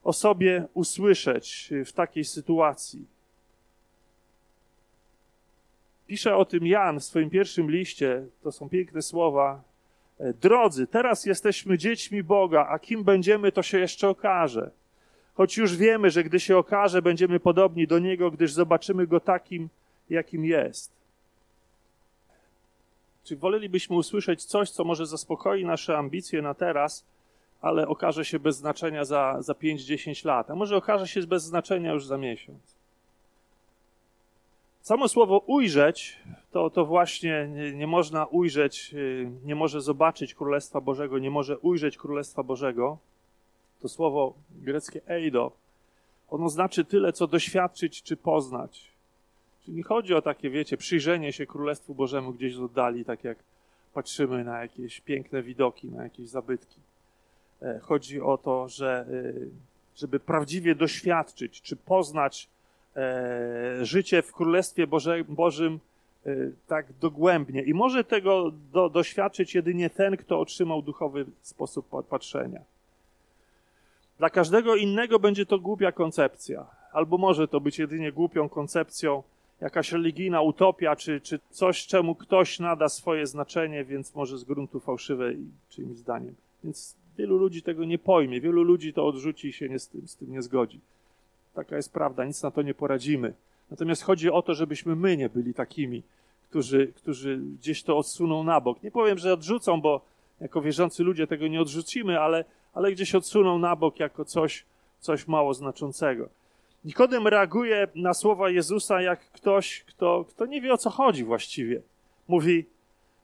o 0.03 0.13
sobie 0.13 0.67
usłyszeć 0.73 1.73
w 1.85 1.91
takiej 1.91 2.23
sytuacji. 2.23 3.05
Pisze 6.07 6.35
o 6.35 6.45
tym 6.45 6.67
Jan 6.67 6.99
w 6.99 7.03
swoim 7.03 7.29
pierwszym 7.29 7.71
liście, 7.71 8.25
to 8.43 8.51
są 8.51 8.69
piękne 8.69 9.01
słowa. 9.01 9.61
E, 10.19 10.33
Drodzy, 10.33 10.87
teraz 10.87 11.25
jesteśmy 11.25 11.77
dziećmi 11.77 12.23
Boga, 12.23 12.67
a 12.69 12.79
kim 12.79 13.03
będziemy, 13.03 13.51
to 13.51 13.63
się 13.63 13.79
jeszcze 13.79 14.09
okaże. 14.09 14.71
Choć 15.33 15.57
już 15.57 15.77
wiemy, 15.77 16.09
że 16.09 16.23
gdy 16.23 16.39
się 16.39 16.57
okaże, 16.57 17.01
będziemy 17.01 17.39
podobni 17.39 17.87
do 17.87 17.99
Niego, 17.99 18.31
gdyż 18.31 18.53
zobaczymy 18.53 19.07
Go 19.07 19.19
takim, 19.19 19.69
jakim 20.09 20.45
jest. 20.45 20.91
Czy 23.23 23.35
wolelibyśmy 23.35 23.95
usłyszeć 23.95 24.45
coś, 24.45 24.69
co 24.69 24.83
może 24.83 25.05
zaspokoi 25.05 25.65
nasze 25.65 25.97
ambicje 25.97 26.41
na 26.41 26.53
teraz, 26.53 27.05
ale 27.61 27.87
okaże 27.87 28.25
się 28.25 28.39
bez 28.39 28.57
znaczenia 28.57 29.05
za, 29.05 29.41
za 29.41 29.53
5-10 29.53 30.25
lat, 30.25 30.51
a 30.51 30.55
może 30.55 30.77
okaże 30.77 31.07
się 31.07 31.27
bez 31.27 31.43
znaczenia 31.43 31.93
już 31.93 32.05
za 32.05 32.17
miesiąc. 32.17 32.74
Samo 34.85 35.07
słowo 35.07 35.37
ujrzeć, 35.37 36.19
to, 36.51 36.69
to 36.69 36.85
właśnie 36.85 37.47
nie, 37.47 37.73
nie 37.73 37.87
można 37.87 38.25
ujrzeć, 38.25 38.93
y, 38.93 39.31
nie 39.43 39.55
może 39.55 39.81
zobaczyć 39.81 40.33
Królestwa 40.35 40.81
Bożego, 40.81 41.19
nie 41.19 41.31
może 41.31 41.57
ujrzeć 41.57 41.97
Królestwa 41.97 42.43
Bożego. 42.43 42.97
To 43.81 43.89
słowo 43.89 44.33
greckie 44.49 45.01
eido, 45.07 45.51
ono 46.29 46.49
znaczy 46.49 46.85
tyle, 46.85 47.13
co 47.13 47.27
doświadczyć 47.27 48.03
czy 48.03 48.17
poznać. 48.17 48.91
Czyli 49.63 49.77
nie 49.77 49.83
chodzi 49.83 50.13
o 50.13 50.21
takie, 50.21 50.49
wiecie, 50.49 50.77
przyjrzenie 50.77 51.33
się 51.33 51.45
Królestwu 51.45 51.95
Bożemu 51.95 52.33
gdzieś 52.33 52.55
z 52.55 52.59
oddali, 52.59 53.05
tak 53.05 53.23
jak 53.23 53.37
patrzymy 53.93 54.43
na 54.43 54.61
jakieś 54.61 55.01
piękne 55.01 55.43
widoki, 55.43 55.87
na 55.87 56.03
jakieś 56.03 56.27
zabytki. 56.27 56.79
E, 57.61 57.79
chodzi 57.79 58.21
o 58.21 58.37
to, 58.37 58.67
że 58.67 59.05
e, 59.09 59.99
żeby 59.99 60.19
prawdziwie 60.19 60.75
doświadczyć 60.75 61.61
czy 61.61 61.75
poznać 61.75 62.49
życie 63.81 64.21
w 64.21 64.31
Królestwie 64.31 64.87
Boże, 64.87 65.23
Bożym 65.29 65.79
tak 66.67 66.85
dogłębnie. 67.01 67.61
I 67.61 67.73
może 67.73 68.03
tego 68.03 68.51
do, 68.73 68.89
doświadczyć 68.89 69.55
jedynie 69.55 69.89
ten, 69.89 70.17
kto 70.17 70.39
otrzymał 70.39 70.81
duchowy 70.81 71.25
sposób 71.41 71.85
patrzenia. 72.09 72.59
Dla 74.17 74.29
każdego 74.29 74.75
innego 74.75 75.19
będzie 75.19 75.45
to 75.45 75.59
głupia 75.59 75.91
koncepcja, 75.91 76.65
albo 76.91 77.17
może 77.17 77.47
to 77.47 77.59
być 77.59 77.79
jedynie 77.79 78.11
głupią 78.11 78.49
koncepcją, 78.49 79.23
jakaś 79.61 79.91
religijna 79.91 80.41
utopia, 80.41 80.95
czy, 80.95 81.21
czy 81.21 81.39
coś, 81.49 81.87
czemu 81.87 82.15
ktoś 82.15 82.59
nada 82.59 82.89
swoje 82.89 83.27
znaczenie, 83.27 83.85
więc 83.85 84.15
może 84.15 84.37
z 84.37 84.43
gruntu 84.43 84.79
fałszywe 84.79 85.33
czyimś 85.69 85.97
zdaniem. 85.97 86.35
Więc 86.63 86.95
Wielu 87.17 87.37
ludzi 87.37 87.61
tego 87.61 87.85
nie 87.85 87.97
pojmie, 87.97 88.41
wielu 88.41 88.63
ludzi 88.63 88.93
to 88.93 89.07
odrzuci 89.07 89.47
i 89.47 89.53
się 89.53 89.69
nie 89.69 89.79
z, 89.79 89.87
tym, 89.87 90.07
z 90.07 90.15
tym 90.15 90.31
nie 90.31 90.41
zgodzi. 90.41 90.79
Taka 91.55 91.75
jest 91.75 91.93
prawda, 91.93 92.25
nic 92.25 92.43
na 92.43 92.51
to 92.51 92.61
nie 92.61 92.73
poradzimy. 92.73 93.33
Natomiast 93.71 94.03
chodzi 94.03 94.31
o 94.31 94.41
to, 94.41 94.53
żebyśmy 94.53 94.95
my 94.95 95.17
nie 95.17 95.29
byli 95.29 95.53
takimi, 95.53 96.03
którzy, 96.49 96.87
którzy 96.87 97.37
gdzieś 97.37 97.83
to 97.83 97.97
odsuną 97.97 98.43
na 98.43 98.61
bok. 98.61 98.83
Nie 98.83 98.91
powiem, 98.91 99.17
że 99.17 99.33
odrzucą, 99.33 99.81
bo 99.81 100.01
jako 100.41 100.61
wierzący 100.61 101.03
ludzie 101.03 101.27
tego 101.27 101.47
nie 101.47 101.61
odrzucimy, 101.61 102.19
ale, 102.19 102.45
ale 102.73 102.91
gdzieś 102.91 103.15
odsuną 103.15 103.59
na 103.59 103.75
bok 103.75 103.99
jako 103.99 104.25
coś, 104.25 104.65
coś 104.99 105.27
mało 105.27 105.53
znaczącego. 105.53 106.29
Nikodem 106.85 107.27
reaguje 107.27 107.87
na 107.95 108.13
słowa 108.13 108.49
Jezusa 108.49 109.01
jak 109.01 109.31
ktoś, 109.31 109.83
kto, 109.87 110.25
kto 110.29 110.45
nie 110.45 110.61
wie 110.61 110.73
o 110.73 110.77
co 110.77 110.89
chodzi 110.89 111.23
właściwie. 111.23 111.81
Mówi, 112.27 112.65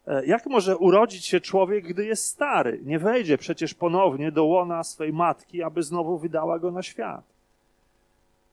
E, 0.07 0.25
jak 0.25 0.45
może 0.45 0.77
urodzić 0.77 1.25
się 1.25 1.39
człowiek, 1.39 1.88
gdy 1.88 2.05
jest 2.05 2.25
stary? 2.25 2.79
Nie 2.83 3.00
wejdzie 3.00 3.38
przecież 3.38 3.73
ponownie 3.73 4.31
do 4.31 4.45
łona 4.45 4.83
swej 4.83 5.13
matki, 5.13 5.63
aby 5.63 5.83
znowu 5.83 6.17
wydała 6.17 6.59
go 6.59 6.71
na 6.71 6.83
świat. 6.83 7.23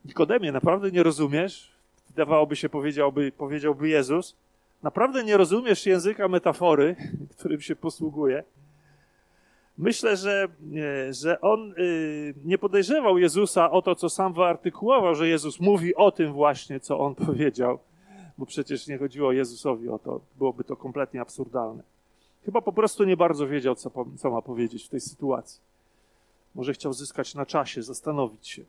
Nikodemie, 0.05 0.53
naprawdę 0.53 0.91
nie 0.91 1.03
rozumiesz? 1.03 1.73
Wydawałoby 2.09 2.57
się, 2.57 2.69
powiedziałby, 2.69 3.33
powiedziałby 3.33 3.89
Jezus. 3.89 4.37
Naprawdę 4.83 5.25
nie 5.25 5.37
rozumiesz 5.37 5.87
języka 5.87 6.29
metafory, 6.29 6.97
którym 7.39 7.61
się 7.61 7.77
posługuje. 7.77 8.45
Myślę, 9.79 10.17
że, 10.17 10.49
e, 11.09 11.13
że 11.13 11.41
on 11.41 11.73
e, 11.73 11.75
nie 12.45 12.59
podejrzewał 12.59 13.19
Jezusa 13.19 13.71
o 13.71 13.83
to, 13.83 13.95
co 13.95 14.11
sam 14.11 14.33
wyartykułował, 14.33 15.15
że 15.15 15.29
Jezus 15.29 15.61
mówi 15.61 15.95
o 15.95 16.11
tym 16.11 16.33
właśnie, 16.33 16.81
co 16.81 16.99
on 16.99 17.15
powiedział 17.27 17.79
bo 18.39 18.47
przecież 18.47 18.87
nie 18.87 18.99
chodziło 18.99 19.33
Jezusowi 19.33 19.89
o 19.89 19.99
to, 19.99 20.21
byłoby 20.39 20.65
to 20.65 20.77
kompletnie 20.77 21.21
absurdalne. 21.21 21.83
Chyba 22.45 22.61
po 22.61 22.73
prostu 22.73 23.05
nie 23.05 23.17
bardzo 23.17 23.47
wiedział, 23.47 23.75
co, 23.75 23.91
co 24.17 24.31
ma 24.31 24.43
powiedzieć 24.43 24.85
w 24.85 24.89
tej 24.89 25.01
sytuacji. 25.01 25.61
Może 26.55 26.73
chciał 26.73 26.93
zyskać 26.93 27.35
na 27.35 27.47
czasie, 27.47 27.83
zastanowić 27.83 28.49
się. 28.49 28.63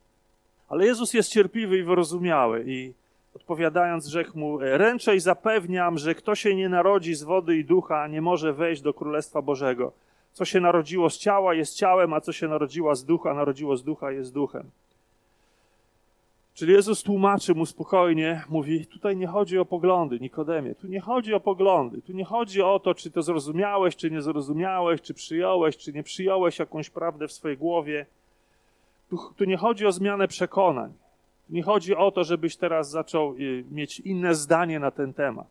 Ale 0.69 0.85
Jezus 0.85 1.13
jest 1.13 1.29
cierpliwy 1.29 1.77
i 1.77 1.83
wyrozumiały 1.83 2.63
i 2.67 2.93
odpowiadając, 3.35 4.05
rzekł 4.05 4.39
mu, 4.39 4.57
ręczę 4.59 5.15
i 5.15 5.19
zapewniam, 5.19 5.97
że 5.97 6.15
kto 6.15 6.35
się 6.35 6.55
nie 6.55 6.69
narodzi 6.69 7.15
z 7.15 7.23
wody 7.23 7.57
i 7.57 7.65
ducha, 7.65 8.07
nie 8.07 8.21
może 8.21 8.53
wejść 8.53 8.81
do 8.81 8.93
Królestwa 8.93 9.41
Bożego. 9.41 9.91
Co 10.33 10.45
się 10.45 10.59
narodziło 10.59 11.09
z 11.09 11.17
ciała, 11.17 11.53
jest 11.53 11.75
ciałem, 11.75 12.13
a 12.13 12.21
co 12.21 12.33
się 12.33 12.47
narodziło 12.47 12.95
z 12.95 13.05
ducha, 13.05 13.33
narodziło 13.33 13.77
z 13.77 13.83
ducha, 13.83 14.11
jest 14.11 14.33
duchem. 14.33 14.71
Czyli 16.53 16.73
Jezus 16.73 17.03
tłumaczy 17.03 17.55
mu 17.55 17.65
spokojnie, 17.65 18.43
mówi: 18.49 18.85
Tutaj 18.85 19.17
nie 19.17 19.27
chodzi 19.27 19.57
o 19.57 19.65
poglądy, 19.65 20.19
Nikodemie, 20.19 20.75
tu 20.75 20.88
nie 20.88 20.99
chodzi 20.99 21.33
o 21.33 21.39
poglądy, 21.39 22.01
tu 22.01 22.13
nie 22.13 22.25
chodzi 22.25 22.61
o 22.61 22.79
to, 22.79 22.93
czy 22.93 23.11
to 23.11 23.21
zrozumiałeś, 23.21 23.95
czy 23.95 24.11
nie 24.11 24.21
zrozumiałeś, 24.21 25.01
czy 25.01 25.13
przyjąłeś, 25.13 25.77
czy 25.77 25.93
nie 25.93 26.03
przyjąłeś 26.03 26.59
jakąś 26.59 26.89
prawdę 26.89 27.27
w 27.27 27.31
swojej 27.31 27.57
głowie. 27.57 28.05
Tu, 29.09 29.45
nie 29.45 29.57
chodzi 29.57 29.85
o 29.85 29.91
zmianę 29.91 30.27
przekonań. 30.27 30.93
Nie 31.49 31.63
chodzi 31.63 31.95
o 31.95 32.11
to, 32.11 32.23
żebyś 32.23 32.55
teraz 32.55 32.89
zaczął 32.89 33.35
y, 33.35 33.63
mieć 33.71 33.99
inne 33.99 34.35
zdanie 34.35 34.79
na 34.79 34.91
ten 34.91 35.13
temat. 35.13 35.47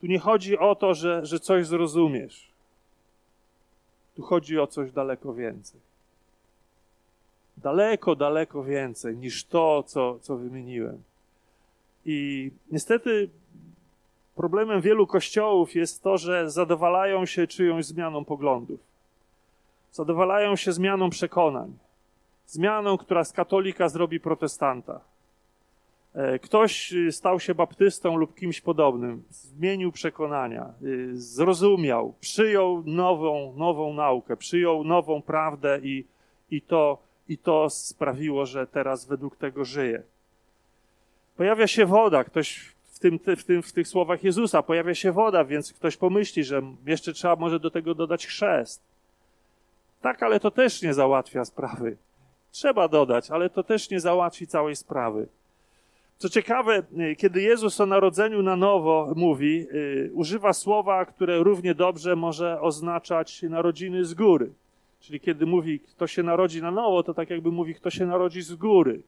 Tu 0.00 0.06
nie 0.06 0.18
chodzi 0.18 0.58
o 0.58 0.74
to, 0.74 0.94
że, 0.94 1.26
że 1.26 1.40
coś 1.40 1.66
zrozumiesz. 1.66 2.48
Tu 4.16 4.22
chodzi 4.22 4.58
o 4.58 4.66
coś 4.66 4.92
daleko 4.92 5.34
więcej 5.34 5.80
daleko, 7.56 8.16
daleko 8.16 8.64
więcej 8.64 9.16
niż 9.16 9.44
to, 9.44 9.82
co, 9.82 10.18
co 10.18 10.36
wymieniłem. 10.36 11.02
I 12.04 12.50
niestety 12.70 13.28
problemem 14.34 14.80
wielu 14.80 15.06
kościołów 15.06 15.74
jest 15.74 16.02
to, 16.02 16.18
że 16.18 16.50
zadowalają 16.50 17.26
się 17.26 17.46
czyjąś 17.46 17.86
zmianą 17.86 18.24
poglądów, 18.24 18.80
zadowalają 19.96 20.56
się 20.56 20.72
zmianą 20.72 21.10
przekonań. 21.10 21.72
Zmianą, 22.46 22.98
która 22.98 23.24
z 23.24 23.32
katolika 23.32 23.88
zrobi 23.88 24.20
protestanta. 24.20 25.00
E, 26.14 26.38
ktoś 26.38 26.92
y, 26.92 27.12
stał 27.12 27.40
się 27.40 27.54
baptystą 27.54 28.16
lub 28.16 28.34
kimś 28.34 28.60
podobnym, 28.60 29.22
zmienił 29.30 29.92
przekonania, 29.92 30.72
y, 30.82 31.20
zrozumiał, 31.20 32.14
przyjął 32.20 32.82
nową, 32.86 33.54
nową 33.56 33.94
naukę, 33.94 34.36
przyjął 34.36 34.84
nową 34.84 35.22
prawdę 35.22 35.80
i, 35.82 36.04
i, 36.50 36.62
to, 36.62 36.98
i 37.28 37.38
to 37.38 37.70
sprawiło, 37.70 38.46
że 38.46 38.66
teraz 38.66 39.06
według 39.06 39.36
tego 39.36 39.64
żyje. 39.64 40.02
Pojawia 41.36 41.66
się 41.66 41.86
woda, 41.86 42.24
ktoś 42.24 42.74
w, 42.92 42.98
tym, 42.98 43.18
w, 43.36 43.44
tym, 43.44 43.62
w 43.62 43.72
tych 43.72 43.88
słowach 43.88 44.24
Jezusa 44.24 44.62
pojawia 44.62 44.94
się 44.94 45.12
woda, 45.12 45.44
więc 45.44 45.72
ktoś 45.72 45.96
pomyśli, 45.96 46.44
że 46.44 46.62
jeszcze 46.86 47.12
trzeba 47.12 47.36
może 47.36 47.60
do 47.60 47.70
tego 47.70 47.94
dodać 47.94 48.26
chrzest. 48.26 48.95
Tak, 50.06 50.22
ale 50.22 50.40
to 50.40 50.50
też 50.50 50.82
nie 50.82 50.94
załatwia 50.94 51.44
sprawy. 51.44 51.96
Trzeba 52.50 52.88
dodać, 52.88 53.30
ale 53.30 53.50
to 53.50 53.62
też 53.62 53.90
nie 53.90 54.00
załatwi 54.00 54.46
całej 54.46 54.76
sprawy. 54.76 55.26
Co 56.18 56.28
ciekawe, 56.28 56.82
y, 56.98 57.16
kiedy 57.16 57.42
Jezus 57.42 57.80
o 57.80 57.86
narodzeniu 57.86 58.42
na 58.42 58.56
nowo 58.56 59.12
mówi, 59.16 59.66
yy, 59.72 60.10
używa 60.14 60.52
słowa, 60.52 61.04
które 61.04 61.38
równie 61.38 61.74
dobrze 61.74 62.16
może 62.16 62.60
oznaczać 62.60 63.42
narodziny 63.42 64.04
z 64.04 64.14
góry. 64.14 64.52
Czyli 65.00 65.20
kiedy 65.20 65.46
mówi, 65.46 65.80
kto 65.80 66.06
się 66.06 66.22
narodzi 66.22 66.62
na 66.62 66.70
nowo, 66.70 67.02
to 67.02 67.14
tak 67.14 67.30
jakby 67.30 67.50
mówi, 67.50 67.74
kto 67.74 67.90
się 67.90 68.06
narodzi 68.06 68.42
z 68.42 68.54
góry. 68.54 69.02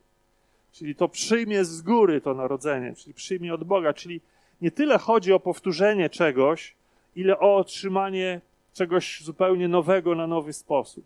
Czyli 0.73 0.95
to 0.95 1.09
przyjmie 1.09 1.65
z 1.65 1.83
góry 1.83 2.21
to 2.21 2.35
narodzenie, 2.35 2.95
czyli 2.95 3.15
przyjmie 3.15 3.55
od 3.55 3.65
Boga. 3.65 3.93
Czyli 3.93 4.21
nie 4.61 4.71
tyle 4.71 4.99
chodzi 4.99 5.33
o 5.33 5.41
powtórzenie 5.41 6.11
czegoś, 6.11 6.75
ile 7.17 7.39
o 7.39 7.57
otrzymanie 7.57 8.41
czegoś 8.75 9.23
zupełnie 9.25 9.69
nowego 9.69 10.15
na 10.15 10.27
nowy 10.27 10.53
sposób. 10.53 11.05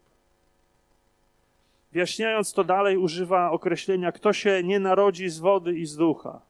Wyjaśniając 1.93 2.53
to 2.53 2.65
dalej, 2.65 2.97
używa 2.97 3.51
określenia, 3.51 4.13
kto 4.13 4.33
się 4.33 4.63
nie 4.65 4.81
narodzi 4.81 5.29
z 5.29 5.39
wody 5.39 5.79
i 5.79 5.87
z 5.87 5.97
ducha. 5.97 6.41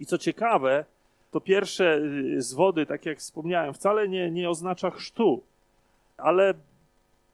I 0.00 0.06
co 0.06 0.18
ciekawe, 0.18 0.84
to 1.30 1.40
pierwsze 1.40 2.00
y, 2.36 2.42
z 2.42 2.54
wody, 2.54 2.86
tak 2.86 3.06
jak 3.06 3.18
wspomniałem, 3.18 3.74
wcale 3.74 4.08
nie, 4.08 4.30
nie 4.30 4.50
oznacza 4.50 4.90
chrztu, 4.90 5.42
ale 6.16 6.54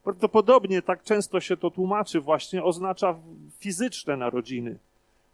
prawdopodobnie 0.03 0.81
tak 0.81 1.03
często 1.03 1.39
się 1.39 1.57
to 1.57 1.71
tłumaczy, 1.71 2.19
właśnie 2.19 2.63
oznacza 2.63 3.15
fizyczne 3.59 4.17
narodziny. 4.17 4.77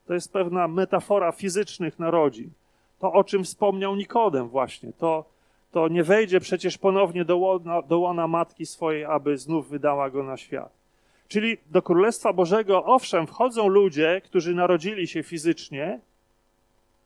To 0.07 0.13
jest 0.13 0.33
pewna 0.33 0.67
metafora 0.67 1.31
fizycznych 1.31 1.99
narodzin. 1.99 2.49
To, 2.99 3.13
o 3.13 3.23
czym 3.23 3.43
wspomniał 3.43 3.95
Nikodem, 3.95 4.47
właśnie, 4.47 4.93
to, 4.93 5.25
to 5.75 5.87
nie 5.87 6.03
wejdzie 6.03 6.39
przecież 6.39 6.77
ponownie 6.77 7.25
do 7.25 7.37
łona, 7.37 7.81
do 7.81 7.99
łona 7.99 8.27
matki 8.27 8.65
swojej, 8.65 9.05
aby 9.05 9.37
znów 9.37 9.69
wydała 9.69 10.09
go 10.09 10.23
na 10.23 10.37
świat. 10.37 10.71
Czyli 11.27 11.57
do 11.71 11.81
Królestwa 11.81 12.33
Bożego, 12.33 12.85
owszem, 12.85 13.27
wchodzą 13.27 13.67
ludzie, 13.67 14.21
którzy 14.23 14.55
narodzili 14.55 15.07
się 15.07 15.23
fizycznie, 15.23 15.99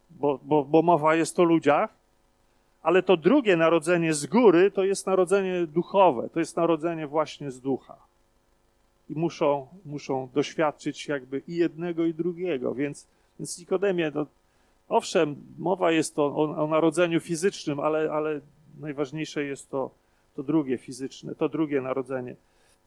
bo, 0.10 0.40
bo, 0.44 0.64
bo 0.64 0.82
mowa 0.82 1.16
jest 1.16 1.40
o 1.40 1.44
ludziach, 1.44 1.90
ale 2.82 3.04
to 3.04 3.18
drugie 3.18 3.58
narodzenie 3.58 4.14
z 4.14 4.26
góry 4.26 4.72
to 4.72 4.84
jest 4.84 5.08
narodzenie 5.08 5.68
duchowe, 5.68 6.30
to 6.30 6.40
jest 6.40 6.58
narodzenie 6.58 7.08
właśnie 7.08 7.52
z 7.52 7.62
ducha. 7.62 7.96
I 9.10 9.14
muszą, 9.14 9.68
muszą 9.86 10.30
doświadczyć 10.34 11.08
jakby 11.08 11.42
i 11.48 11.56
jednego, 11.56 12.06
i 12.06 12.14
drugiego. 12.14 12.76
Więc, 12.76 13.08
więc 13.40 13.60
Nikodemie, 13.60 14.12
no, 14.16 14.26
owszem, 14.90 15.36
mowa 15.60 15.92
jest 15.92 16.20
o, 16.20 16.26
o, 16.26 16.64
o 16.64 16.68
narodzeniu 16.68 17.20
fizycznym, 17.20 17.80
ale, 17.80 18.12
ale 18.12 18.42
najważniejsze 18.80 19.44
jest 19.44 19.70
to, 19.70 19.92
to 20.36 20.44
drugie 20.44 20.78
fizyczne, 20.78 21.36
to 21.36 21.50
drugie 21.50 21.82
narodzenie. 21.82 22.36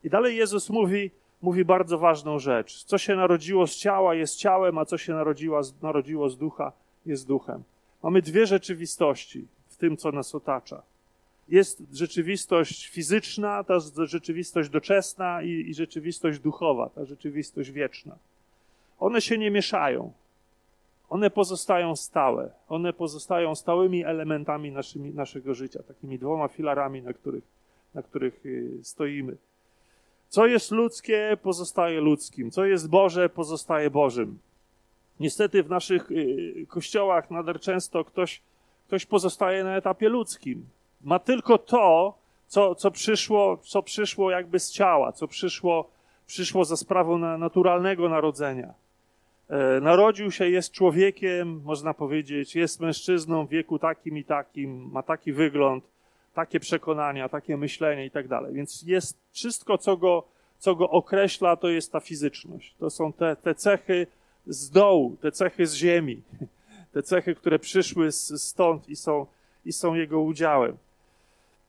I 0.04 0.10
dalej 0.10 0.36
Jezus 0.36 0.70
mówi, 0.70 1.10
mówi 1.42 1.64
bardzo 1.64 1.98
ważną 1.98 2.38
rzecz. 2.38 2.84
Co 2.84 2.98
się 2.98 3.16
narodziło 3.16 3.66
z 3.66 3.76
ciała 3.76 4.14
jest 4.14 4.36
ciałem, 4.36 4.78
a 4.78 4.84
co 4.84 4.98
się 4.98 5.12
narodziło, 5.12 5.60
narodziło 5.82 6.30
z 6.30 6.38
ducha 6.38 6.72
jest 7.06 7.26
duchem. 7.26 7.62
Mamy 8.02 8.22
dwie 8.22 8.46
rzeczywistości 8.46 9.46
w 9.68 9.76
tym, 9.76 9.96
co 9.96 10.12
nas 10.12 10.34
otacza. 10.34 10.82
Jest 11.48 11.82
rzeczywistość 11.92 12.88
fizyczna, 12.88 13.64
ta 13.64 13.78
rzeczywistość 14.04 14.70
doczesna 14.70 15.42
i, 15.42 15.48
i 15.48 15.74
rzeczywistość 15.74 16.38
duchowa, 16.38 16.88
ta 16.88 17.04
rzeczywistość 17.04 17.70
wieczna. 17.70 18.16
One 19.00 19.20
się 19.20 19.38
nie 19.38 19.50
mieszają. 19.50 20.12
One 21.12 21.30
pozostają 21.30 21.96
stałe. 21.96 22.50
One 22.68 22.92
pozostają 22.92 23.54
stałymi 23.54 24.04
elementami 24.04 24.70
naszymi, 24.70 25.14
naszego 25.14 25.54
życia, 25.54 25.82
takimi 25.82 26.18
dwoma 26.18 26.48
filarami, 26.48 27.02
na 27.02 27.12
których, 27.12 27.44
na 27.94 28.02
których 28.02 28.46
y, 28.46 28.78
stoimy. 28.82 29.36
Co 30.28 30.46
jest 30.46 30.70
ludzkie, 30.70 31.36
pozostaje 31.42 32.00
ludzkim. 32.00 32.50
Co 32.50 32.64
jest 32.64 32.88
Boże, 32.88 33.28
pozostaje 33.28 33.90
Bożym. 33.90 34.38
Niestety 35.20 35.62
w 35.62 35.70
naszych 35.70 36.10
y, 36.10 36.66
kościołach 36.68 37.30
nader 37.30 37.60
często 37.60 38.04
ktoś, 38.04 38.40
ktoś 38.86 39.06
pozostaje 39.06 39.64
na 39.64 39.76
etapie 39.76 40.08
ludzkim. 40.08 40.66
Ma 41.02 41.18
tylko 41.18 41.58
to, 41.58 42.14
co, 42.46 42.74
co, 42.74 42.90
przyszło, 42.90 43.56
co 43.62 43.82
przyszło 43.82 44.30
jakby 44.30 44.60
z 44.60 44.70
ciała, 44.70 45.12
co 45.12 45.28
przyszło, 45.28 45.90
przyszło 46.26 46.64
za 46.64 46.76
sprawą 46.76 47.18
naturalnego 47.18 48.08
narodzenia. 48.08 48.81
E, 49.52 49.80
narodził 49.80 50.30
się, 50.30 50.48
jest 50.48 50.72
człowiekiem, 50.72 51.60
można 51.64 51.94
powiedzieć, 51.94 52.56
jest 52.56 52.80
mężczyzną 52.80 53.46
w 53.46 53.50
wieku 53.50 53.78
takim 53.78 54.18
i 54.18 54.24
takim, 54.24 54.90
ma 54.90 55.02
taki 55.02 55.32
wygląd, 55.32 55.84
takie 56.34 56.60
przekonania, 56.60 57.28
takie 57.28 57.56
myślenie 57.56 58.06
i 58.06 58.10
tak 58.10 58.28
dalej. 58.28 58.54
Więc 58.54 58.82
jest 58.82 59.18
wszystko, 59.32 59.78
co 59.78 59.96
go, 59.96 60.24
co 60.58 60.74
go 60.74 60.90
określa, 60.90 61.56
to 61.56 61.68
jest 61.68 61.92
ta 61.92 62.00
fizyczność. 62.00 62.74
To 62.78 62.90
są 62.90 63.12
te, 63.12 63.36
te 63.36 63.54
cechy 63.54 64.06
z 64.46 64.70
dołu, 64.70 65.16
te 65.20 65.32
cechy 65.32 65.66
z 65.66 65.74
ziemi, 65.74 66.22
te 66.92 67.02
cechy, 67.02 67.34
które 67.34 67.58
przyszły 67.58 68.12
stąd 68.12 68.88
i 68.88 68.96
są, 68.96 69.26
i 69.64 69.72
są 69.72 69.94
jego 69.94 70.20
udziałem. 70.20 70.76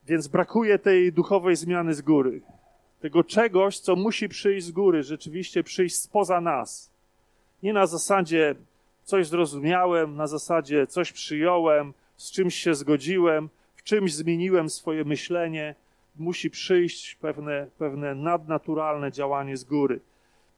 Więc 0.08 0.28
brakuje 0.28 0.80
tej 0.80 1.14
duchowej 1.14 1.56
zmiany 1.56 1.94
z 1.94 2.02
góry. 2.02 2.42
Tego 3.02 3.24
czegoś, 3.24 3.80
co 3.80 3.96
musi 3.96 4.30
przyjść 4.30 4.68
z 4.68 4.72
góry, 4.72 5.04
rzeczywiście 5.04 5.64
przyjść 5.64 5.96
spoza 5.96 6.42
nas. 6.42 6.93
Nie 7.64 7.74
na 7.74 7.88
zasadzie 7.88 8.56
coś 9.04 9.28
zrozumiałem, 9.28 10.16
na 10.16 10.28
zasadzie 10.28 10.88
coś 10.88 11.12
przyjąłem, 11.12 11.94
z 12.18 12.32
czymś 12.32 12.56
się 12.56 12.76
zgodziłem, 12.76 13.50
czymś 13.84 14.14
zmieniłem 14.14 14.70
swoje 14.70 15.04
myślenie, 15.04 15.76
musi 16.16 16.50
przyjść 16.50 17.16
pewne, 17.16 17.68
pewne 17.78 18.16
nadnaturalne 18.16 19.12
działanie 19.12 19.58
z 19.58 19.64
góry. 19.64 20.00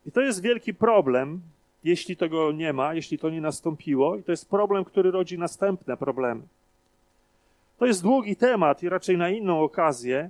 I 0.06 0.12
to 0.12 0.22
jest 0.22 0.42
wielki 0.42 0.74
problem, 0.74 1.42
jeśli 1.84 2.18
tego 2.18 2.52
nie 2.52 2.74
ma, 2.74 2.94
jeśli 2.94 3.20
to 3.20 3.30
nie 3.30 3.42
nastąpiło, 3.42 4.16
i 4.16 4.24
to 4.24 4.32
jest 4.32 4.50
problem, 4.50 4.86
który 4.86 5.12
rodzi 5.12 5.38
następne 5.38 5.98
problemy. 5.98 6.42
To 7.78 7.86
jest 7.86 8.02
długi 8.02 8.36
temat 8.36 8.84
i 8.84 8.90
raczej 8.90 9.18
na 9.18 9.30
inną 9.30 9.62
okazję. 9.62 10.30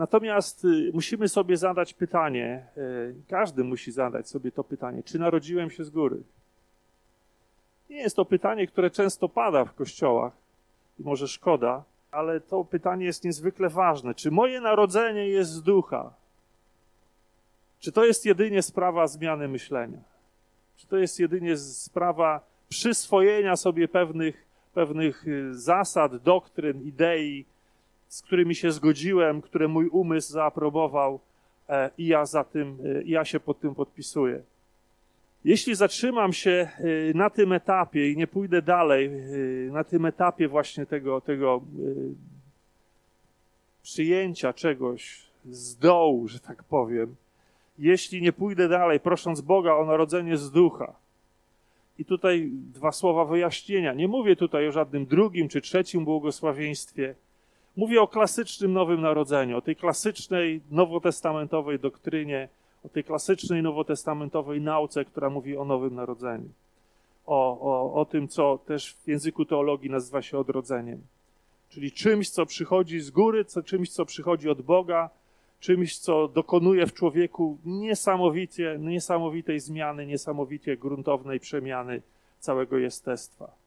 Natomiast 0.00 0.64
y, 0.64 0.90
musimy 0.94 1.28
sobie 1.28 1.56
zadać 1.56 1.94
pytanie, 1.94 2.66
y, 2.76 3.14
każdy 3.28 3.64
musi 3.64 3.92
zadać 3.92 4.28
sobie 4.28 4.52
to 4.52 4.64
pytanie, 4.64 5.02
czy 5.02 5.18
narodziłem 5.18 5.70
się 5.70 5.84
z 5.84 5.90
góry? 5.90 6.22
Nie 7.90 7.96
jest 7.96 8.16
to 8.16 8.24
pytanie, 8.24 8.66
które 8.66 8.90
często 8.90 9.28
pada 9.28 9.64
w 9.64 9.74
kościołach 9.74 10.32
i 10.98 11.02
może 11.02 11.28
szkoda, 11.28 11.84
ale 12.10 12.40
to 12.40 12.64
pytanie 12.64 13.06
jest 13.06 13.24
niezwykle 13.24 13.68
ważne. 13.68 14.14
Czy 14.14 14.30
moje 14.30 14.60
narodzenie 14.60 15.28
jest 15.28 15.50
z 15.50 15.62
ducha? 15.62 16.14
Czy 17.80 17.92
to 17.92 18.04
jest 18.04 18.26
jedynie 18.26 18.62
sprawa 18.62 19.06
zmiany 19.06 19.48
myślenia? 19.48 19.98
Czy 20.76 20.86
to 20.86 20.96
jest 20.96 21.20
jedynie 21.20 21.56
sprawa 21.56 22.40
przyswojenia 22.68 23.56
sobie 23.56 23.88
pewnych, 23.88 24.46
pewnych 24.74 25.28
y, 25.28 25.54
zasad, 25.54 26.16
doktryn, 26.16 26.82
idei, 26.82 27.44
z 28.10 28.22
którymi 28.22 28.54
się 28.54 28.72
zgodziłem, 28.72 29.42
które 29.42 29.68
mój 29.68 29.88
umysł 29.88 30.32
zaaprobował 30.32 31.20
e, 31.68 31.90
i 31.98 32.06
ja, 32.06 32.26
za 32.26 32.44
tym, 32.44 32.78
y, 32.86 33.02
ja 33.06 33.24
się 33.24 33.40
pod 33.40 33.60
tym 33.60 33.74
podpisuję? 33.74 34.42
Jeśli 35.44 35.74
zatrzymam 35.74 36.32
się 36.32 36.68
y, 36.80 37.12
na 37.14 37.30
tym 37.30 37.52
etapie 37.52 38.10
i 38.10 38.16
nie 38.16 38.26
pójdę 38.26 38.62
dalej, 38.62 39.10
na 39.72 39.84
tym 39.84 40.06
etapie 40.06 40.48
właśnie 40.48 40.86
tego, 40.86 41.20
tego 41.20 41.62
przyjęcia 43.82 44.52
czegoś 44.52 45.22
z 45.50 45.76
dołu, 45.76 46.28
że 46.28 46.40
tak 46.40 46.64
powiem, 46.64 47.16
jeśli 47.78 48.22
nie 48.22 48.32
pójdę 48.32 48.68
dalej, 48.68 49.00
prosząc 49.00 49.40
Boga 49.40 49.74
o 49.74 49.84
narodzenie 49.84 50.36
z 50.36 50.50
ducha, 50.50 50.94
i 52.00 52.04
tutaj 52.04 52.50
dwa 52.52 52.92
słowa 52.92 53.24
wyjaśnienia. 53.24 53.94
Nie 53.94 54.08
mówię 54.08 54.36
tutaj 54.36 54.68
o 54.68 54.72
żadnym 54.72 55.06
drugim 55.06 55.48
czy 55.48 55.60
trzecim 55.60 56.04
błogosławieństwie. 56.04 57.14
Mówię 57.80 58.02
o 58.02 58.08
klasycznym 58.08 58.72
Nowym 58.72 59.00
Narodzeniu, 59.00 59.56
o 59.56 59.60
tej 59.60 59.76
klasycznej 59.76 60.60
nowotestamentowej 60.70 61.78
doktrynie, 61.78 62.48
o 62.84 62.88
tej 62.88 63.04
klasycznej 63.04 63.62
nowotestamentowej 63.62 64.60
nauce, 64.60 65.04
która 65.04 65.30
mówi 65.30 65.56
o 65.56 65.64
Nowym 65.64 65.94
Narodzeniu. 65.94 66.48
O, 67.26 67.60
o, 67.60 67.94
o 68.00 68.04
tym, 68.04 68.28
co 68.28 68.58
też 68.66 68.94
w 68.94 69.08
języku 69.08 69.44
teologii 69.44 69.90
nazywa 69.90 70.22
się 70.22 70.38
odrodzeniem. 70.38 71.00
Czyli 71.68 71.92
czymś, 71.92 72.30
co 72.30 72.46
przychodzi 72.46 73.00
z 73.00 73.10
góry, 73.10 73.44
co, 73.44 73.62
czymś, 73.62 73.90
co 73.90 74.04
przychodzi 74.04 74.48
od 74.48 74.62
Boga 74.62 75.10
czymś, 75.60 75.98
co 75.98 76.28
dokonuje 76.28 76.86
w 76.86 76.94
człowieku 76.94 77.58
niesamowicie, 77.64 78.76
niesamowitej 78.80 79.60
zmiany, 79.60 80.06
niesamowicie 80.06 80.76
gruntownej 80.76 81.40
przemiany 81.40 82.02
całego 82.40 82.78
jestestwa. 82.78 83.59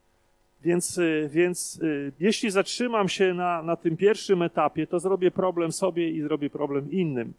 Więc, 0.63 0.97
y, 0.97 1.29
więc 1.31 1.79
y, 1.83 2.11
jeśli 2.19 2.51
zatrzymam 2.51 3.09
się 3.09 3.33
na, 3.33 3.63
na 3.63 3.75
tym 3.75 3.97
pierwszym 3.97 4.41
etapie, 4.41 4.87
to 4.87 4.99
zrobię 4.99 5.31
problem 5.31 5.71
sobie 5.71 6.09
i 6.09 6.21
zrobię 6.21 6.49
problem 6.49 6.91
innym, 6.91 7.33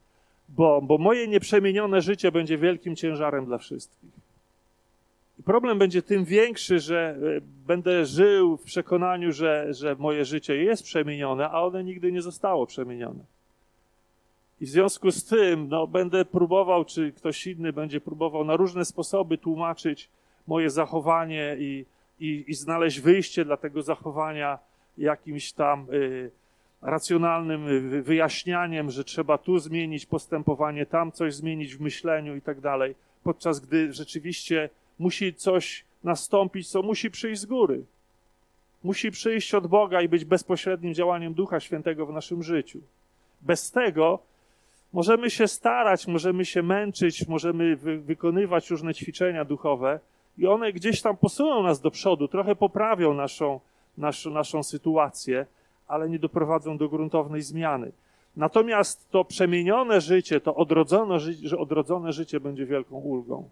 bo, 0.49 0.83
bo 0.83 0.99
moje 0.99 1.29
nieprzemienione 1.29 2.03
życie 2.03 2.33
będzie 2.33 2.59
wielkim 2.59 2.97
ciężarem 2.97 3.45
dla 3.45 3.59
wszystkich. 3.59 4.11
Problem 5.45 5.79
będzie 5.79 6.03
tym 6.03 6.25
większy, 6.25 6.79
że 6.79 7.17
y, 7.23 7.41
będę 7.67 8.07
żył 8.07 8.57
w 8.57 8.63
przekonaniu, 8.63 9.33
że, 9.33 9.75
że 9.75 9.97
moje 9.99 10.25
życie 10.25 10.57
jest 10.57 10.83
przemienione, 10.83 11.51
a 11.51 11.63
one 11.63 11.85
nigdy 11.85 12.13
nie 12.13 12.23
zostało 12.23 12.67
przemienione. 12.67 13.25
I 14.61 14.67
w 14.67 14.69
związku 14.69 15.11
z 15.11 15.25
tym 15.25 15.69
no, 15.69 15.87
będę 15.87 16.25
próbował, 16.25 16.85
czy 16.85 17.13
ktoś 17.13 17.47
inny 17.47 17.73
będzie 17.73 18.01
próbował 18.01 18.45
na 18.45 18.57
różne 18.57 18.85
sposoby 18.85 19.39
tłumaczyć 19.39 20.09
moje 20.47 20.71
zachowanie 20.71 21.57
i, 21.59 21.85
i, 22.21 22.45
i 22.49 22.55
znaleźć 22.55 23.01
wyjście 23.01 23.45
dla 23.45 23.57
tego 23.57 23.83
zachowania 23.83 24.59
jakimś 24.99 25.53
tam 25.53 25.87
y, 25.93 26.31
racjonalnym 26.83 27.69
y, 27.69 28.03
wyjaśnianiem, 28.03 28.91
że 28.91 29.05
trzeba 29.05 29.39
tu 29.39 29.59
zmienić 29.59 30.07
postępowanie, 30.07 30.87
tam 30.87 31.13
coś 31.13 31.35
zmienić 31.35 31.77
w 31.77 31.81
myśleniu 31.81 32.37
i 32.37 32.41
tak 32.41 32.61
dalej, 32.61 32.95
podczas 33.23 33.61
gdy 33.61 33.93
rzeczywiście 33.93 34.71
musi 34.99 35.35
coś 35.35 35.85
nastąpić, 36.05 36.71
co 36.71 36.83
musi 36.83 37.11
przyjść 37.11 37.41
z 37.41 37.47
góry. 37.47 37.85
Musi 38.85 39.11
przyjść 39.11 39.55
od 39.55 39.67
Boga 39.67 40.03
i 40.03 40.09
być 40.09 40.25
bezpośrednim 40.25 40.95
działaniem 40.95 41.35
Ducha 41.35 41.61
Świętego 41.61 42.07
w 42.07 42.13
naszym 42.13 42.43
życiu. 42.43 42.81
Bez 43.41 43.71
tego 43.71 44.19
możemy 44.93 45.31
się 45.31 45.49
starać, 45.49 46.07
możemy 46.07 46.45
się 46.45 46.63
męczyć, 46.63 47.29
możemy 47.29 47.77
wy 47.77 47.99
wykonywać 47.99 48.71
różne 48.71 48.95
ćwiczenia 48.95 49.45
duchowe, 49.45 50.01
i 50.39 50.47
one 50.47 50.73
gdzieś 50.73 51.03
tam 51.03 51.17
posuną 51.17 51.63
nas 51.63 51.81
do 51.81 51.91
przodu, 51.91 52.29
trochę 52.29 52.57
poprawią 52.57 53.15
naszą, 53.15 53.61
naszą, 53.99 54.31
naszą 54.31 54.63
sytuację, 54.63 55.47
ale 55.89 56.09
nie 56.09 56.19
doprowadzą 56.19 56.77
do 56.79 56.89
gruntownej 56.89 57.43
zmiany. 57.43 57.93
Natomiast 58.37 59.11
to 59.11 59.25
przemienione 59.25 60.01
życie, 60.01 60.41
to 60.41 60.55
odrodzone, 60.55 61.21
ży 61.21 61.59
odrodzone 61.59 62.13
życie 62.13 62.41
będzie 62.41 62.67
wielką 62.67 62.97
ulgą. 62.97 63.49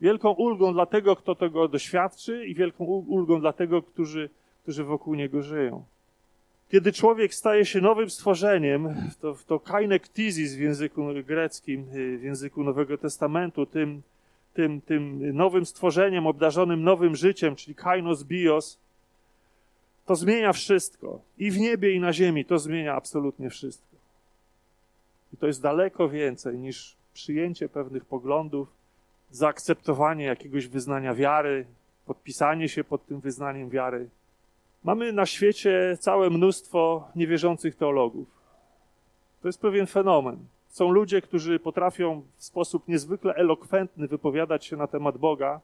Wielką 0.00 0.30
ulgą 0.30 0.72
dla 0.72 0.86
tego, 0.86 1.16
kto 1.16 1.34
tego 1.34 1.68
doświadczy, 1.68 2.46
i 2.46 2.54
wielką 2.54 2.84
ulgą 2.84 3.40
dla 3.40 3.52
tego, 3.52 3.82
którzy, 3.82 4.30
którzy 4.62 4.84
wokół 4.84 5.14
niego 5.14 5.42
żyją. 5.42 5.84
Kiedy 6.70 6.92
człowiek 6.92 7.34
staje 7.34 7.64
się 7.64 7.80
nowym 7.80 8.10
stworzeniem, 8.10 8.94
to, 9.20 9.36
to 9.46 9.60
kainektizis 9.60 10.54
w 10.54 10.60
języku 10.60 11.02
greckim, 11.26 11.84
w 12.18 12.22
języku 12.22 12.64
Nowego 12.64 12.98
Testamentu, 12.98 13.66
tym, 13.66 14.02
tym, 14.54 14.80
tym 14.80 15.36
nowym 15.36 15.66
stworzeniem, 15.66 16.26
obdarzonym 16.26 16.82
nowym 16.82 17.16
życiem, 17.16 17.56
czyli 17.56 17.74
kainos 17.74 18.24
bios, 18.24 18.78
to 20.06 20.14
zmienia 20.14 20.52
wszystko. 20.52 21.20
I 21.38 21.50
w 21.50 21.58
niebie, 21.58 21.92
i 21.92 22.00
na 22.00 22.12
ziemi 22.12 22.44
to 22.44 22.58
zmienia 22.58 22.94
absolutnie 22.94 23.50
wszystko. 23.50 23.96
I 25.32 25.36
to 25.36 25.46
jest 25.46 25.62
daleko 25.62 26.08
więcej 26.08 26.58
niż 26.58 26.96
przyjęcie 27.14 27.68
pewnych 27.68 28.04
poglądów, 28.04 28.68
zaakceptowanie 29.30 30.24
jakiegoś 30.24 30.66
wyznania 30.66 31.14
wiary, 31.14 31.66
podpisanie 32.06 32.68
się 32.68 32.84
pod 32.84 33.06
tym 33.06 33.20
wyznaniem 33.20 33.70
wiary. 33.70 34.08
Mamy 34.84 35.12
na 35.12 35.26
świecie 35.26 35.96
całe 36.00 36.30
mnóstwo 36.30 37.08
niewierzących 37.16 37.76
teologów. 37.76 38.28
To 39.42 39.48
jest 39.48 39.60
pewien 39.60 39.86
fenomen. 39.86 40.36
Są 40.74 40.90
ludzie, 40.90 41.22
którzy 41.22 41.58
potrafią 41.58 42.22
w 42.36 42.44
sposób 42.44 42.88
niezwykle 42.88 43.34
elokwentny 43.34 44.08
wypowiadać 44.08 44.64
się 44.64 44.76
na 44.76 44.86
temat 44.86 45.18
Boga 45.18 45.60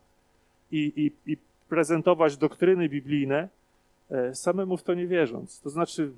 i, 0.71 0.93
i, 0.97 1.33
i 1.33 1.37
prezentować 1.69 2.37
doktryny 2.37 2.89
biblijne, 2.89 3.49
e, 4.11 4.35
samemu 4.35 4.77
w 4.77 4.83
to 4.83 4.95
nie 4.95 5.07
wierząc. 5.07 5.61
To 5.61 5.71
znaczy, 5.71 6.13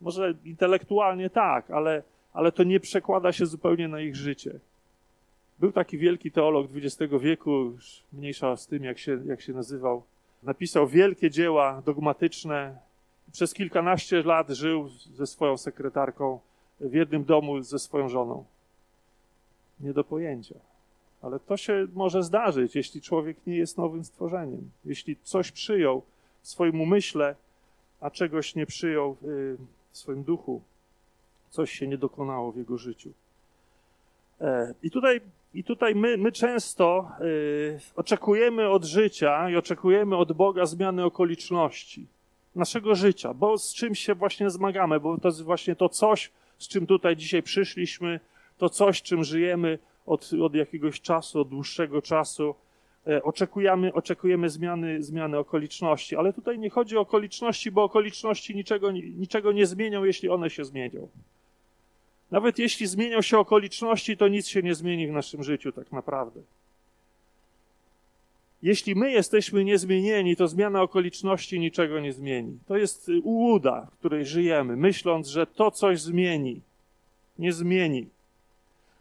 może 0.00 0.34
intelektualnie 0.44 1.30
tak, 1.30 1.70
ale, 1.70 2.02
ale 2.32 2.52
to 2.52 2.62
nie 2.64 2.80
przekłada 2.80 3.32
się 3.32 3.46
zupełnie 3.46 3.88
na 3.88 4.00
ich 4.00 4.16
życie. 4.16 4.58
Był 5.58 5.72
taki 5.72 5.98
wielki 5.98 6.30
teolog 6.30 6.66
XX 6.74 7.12
wieku, 7.20 7.50
już 7.50 8.02
mniejsza 8.12 8.56
z 8.56 8.66
tym, 8.66 8.84
jak 8.84 8.98
się, 8.98 9.20
jak 9.26 9.40
się 9.40 9.52
nazywał. 9.52 10.02
Napisał 10.42 10.88
wielkie 10.88 11.30
dzieła 11.30 11.82
dogmatyczne. 11.86 12.78
Przez 13.32 13.54
kilkanaście 13.54 14.22
lat 14.22 14.48
żył 14.50 14.88
ze 14.88 15.26
swoją 15.26 15.56
sekretarką 15.56 16.40
w 16.88 16.94
jednym 16.94 17.24
domu 17.24 17.62
ze 17.62 17.78
swoją 17.78 18.08
żoną. 18.08 18.44
Nie 19.80 19.92
do 19.92 20.04
pojęcia. 20.04 20.54
Ale 21.22 21.40
to 21.40 21.56
się 21.56 21.86
może 21.94 22.22
zdarzyć, 22.22 22.76
jeśli 22.76 23.02
człowiek 23.02 23.36
nie 23.46 23.56
jest 23.56 23.78
nowym 23.78 24.04
stworzeniem. 24.04 24.70
Jeśli 24.84 25.16
coś 25.22 25.52
przyjął 25.52 26.02
w 26.42 26.48
swoim 26.48 26.80
umyśle, 26.80 27.34
a 28.00 28.10
czegoś 28.10 28.54
nie 28.54 28.66
przyjął 28.66 29.16
w 29.22 29.56
swoim 29.92 30.22
duchu, 30.22 30.60
coś 31.50 31.72
się 31.72 31.86
nie 31.86 31.98
dokonało 31.98 32.52
w 32.52 32.56
jego 32.56 32.78
życiu. 32.78 33.10
E, 34.40 34.74
I 34.82 34.90
tutaj, 34.90 35.20
i 35.54 35.64
tutaj 35.64 35.94
my, 35.94 36.16
my 36.16 36.32
często 36.32 37.10
y, 37.20 37.80
oczekujemy 37.96 38.68
od 38.68 38.84
życia 38.84 39.50
i 39.50 39.56
oczekujemy 39.56 40.16
od 40.16 40.32
Boga 40.32 40.66
zmiany 40.66 41.04
okoliczności 41.04 42.06
naszego 42.54 42.94
życia, 42.94 43.34
bo 43.34 43.58
z 43.58 43.74
czymś 43.74 43.98
się 43.98 44.14
właśnie 44.14 44.50
zmagamy, 44.50 45.00
bo 45.00 45.18
to 45.18 45.28
jest 45.28 45.42
właśnie 45.42 45.76
to 45.76 45.88
coś, 45.88 46.30
z 46.58 46.68
czym 46.68 46.86
tutaj 46.86 47.16
dzisiaj 47.16 47.42
przyszliśmy, 47.42 48.20
to 48.58 48.68
coś, 48.68 49.02
czym 49.02 49.24
żyjemy 49.24 49.78
od, 50.06 50.30
od 50.42 50.54
jakiegoś 50.54 51.00
czasu, 51.00 51.40
od 51.40 51.48
dłuższego 51.48 52.02
czasu. 52.02 52.54
E, 53.06 53.22
oczekujemy, 53.22 53.92
oczekujemy 53.92 54.50
zmiany, 54.50 55.02
zmiany 55.02 55.38
okoliczności, 55.38 56.16
ale 56.16 56.32
tutaj 56.32 56.58
nie 56.58 56.70
chodzi 56.70 56.96
o 56.96 57.00
okoliczności, 57.00 57.70
bo 57.70 57.82
okoliczności 57.82 58.54
niczego, 58.54 58.90
niczego 58.92 59.52
nie 59.52 59.66
zmienią, 59.66 60.04
jeśli 60.04 60.28
one 60.28 60.50
się 60.50 60.64
zmienią. 60.64 61.08
Nawet 62.30 62.58
jeśli 62.58 62.86
zmienią 62.86 63.22
się 63.22 63.38
okoliczności, 63.38 64.16
to 64.16 64.28
nic 64.28 64.48
się 64.48 64.62
nie 64.62 64.74
zmieni 64.74 65.06
w 65.06 65.12
naszym 65.12 65.42
życiu 65.42 65.72
tak 65.72 65.92
naprawdę. 65.92 66.40
Jeśli 68.64 68.94
my 68.94 69.12
jesteśmy 69.12 69.64
niezmienieni, 69.64 70.36
to 70.36 70.48
zmiana 70.48 70.82
okoliczności 70.82 71.60
niczego 71.60 72.00
nie 72.00 72.12
zmieni. 72.12 72.58
To 72.66 72.76
jest 72.76 73.10
ułuda, 73.22 73.86
w 73.92 73.98
której 73.98 74.26
żyjemy, 74.26 74.76
myśląc, 74.76 75.28
że 75.28 75.46
to 75.46 75.70
coś 75.70 76.00
zmieni. 76.00 76.60
Nie 77.38 77.52
zmieni. 77.52 78.08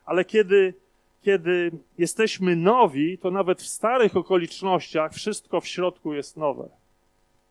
Ale 0.06 0.26
kiedy, 0.26 0.74
kiedy 1.22 1.72
jesteśmy 1.98 2.56
nowi, 2.56 3.18
to 3.18 3.32
nawet 3.32 3.62
w 3.62 3.68
starych 3.68 4.18
okolicznościach 4.18 5.14
wszystko 5.14 5.62
w 5.62 5.68
środku 5.68 6.14
jest 6.14 6.38
nowe. 6.38 6.70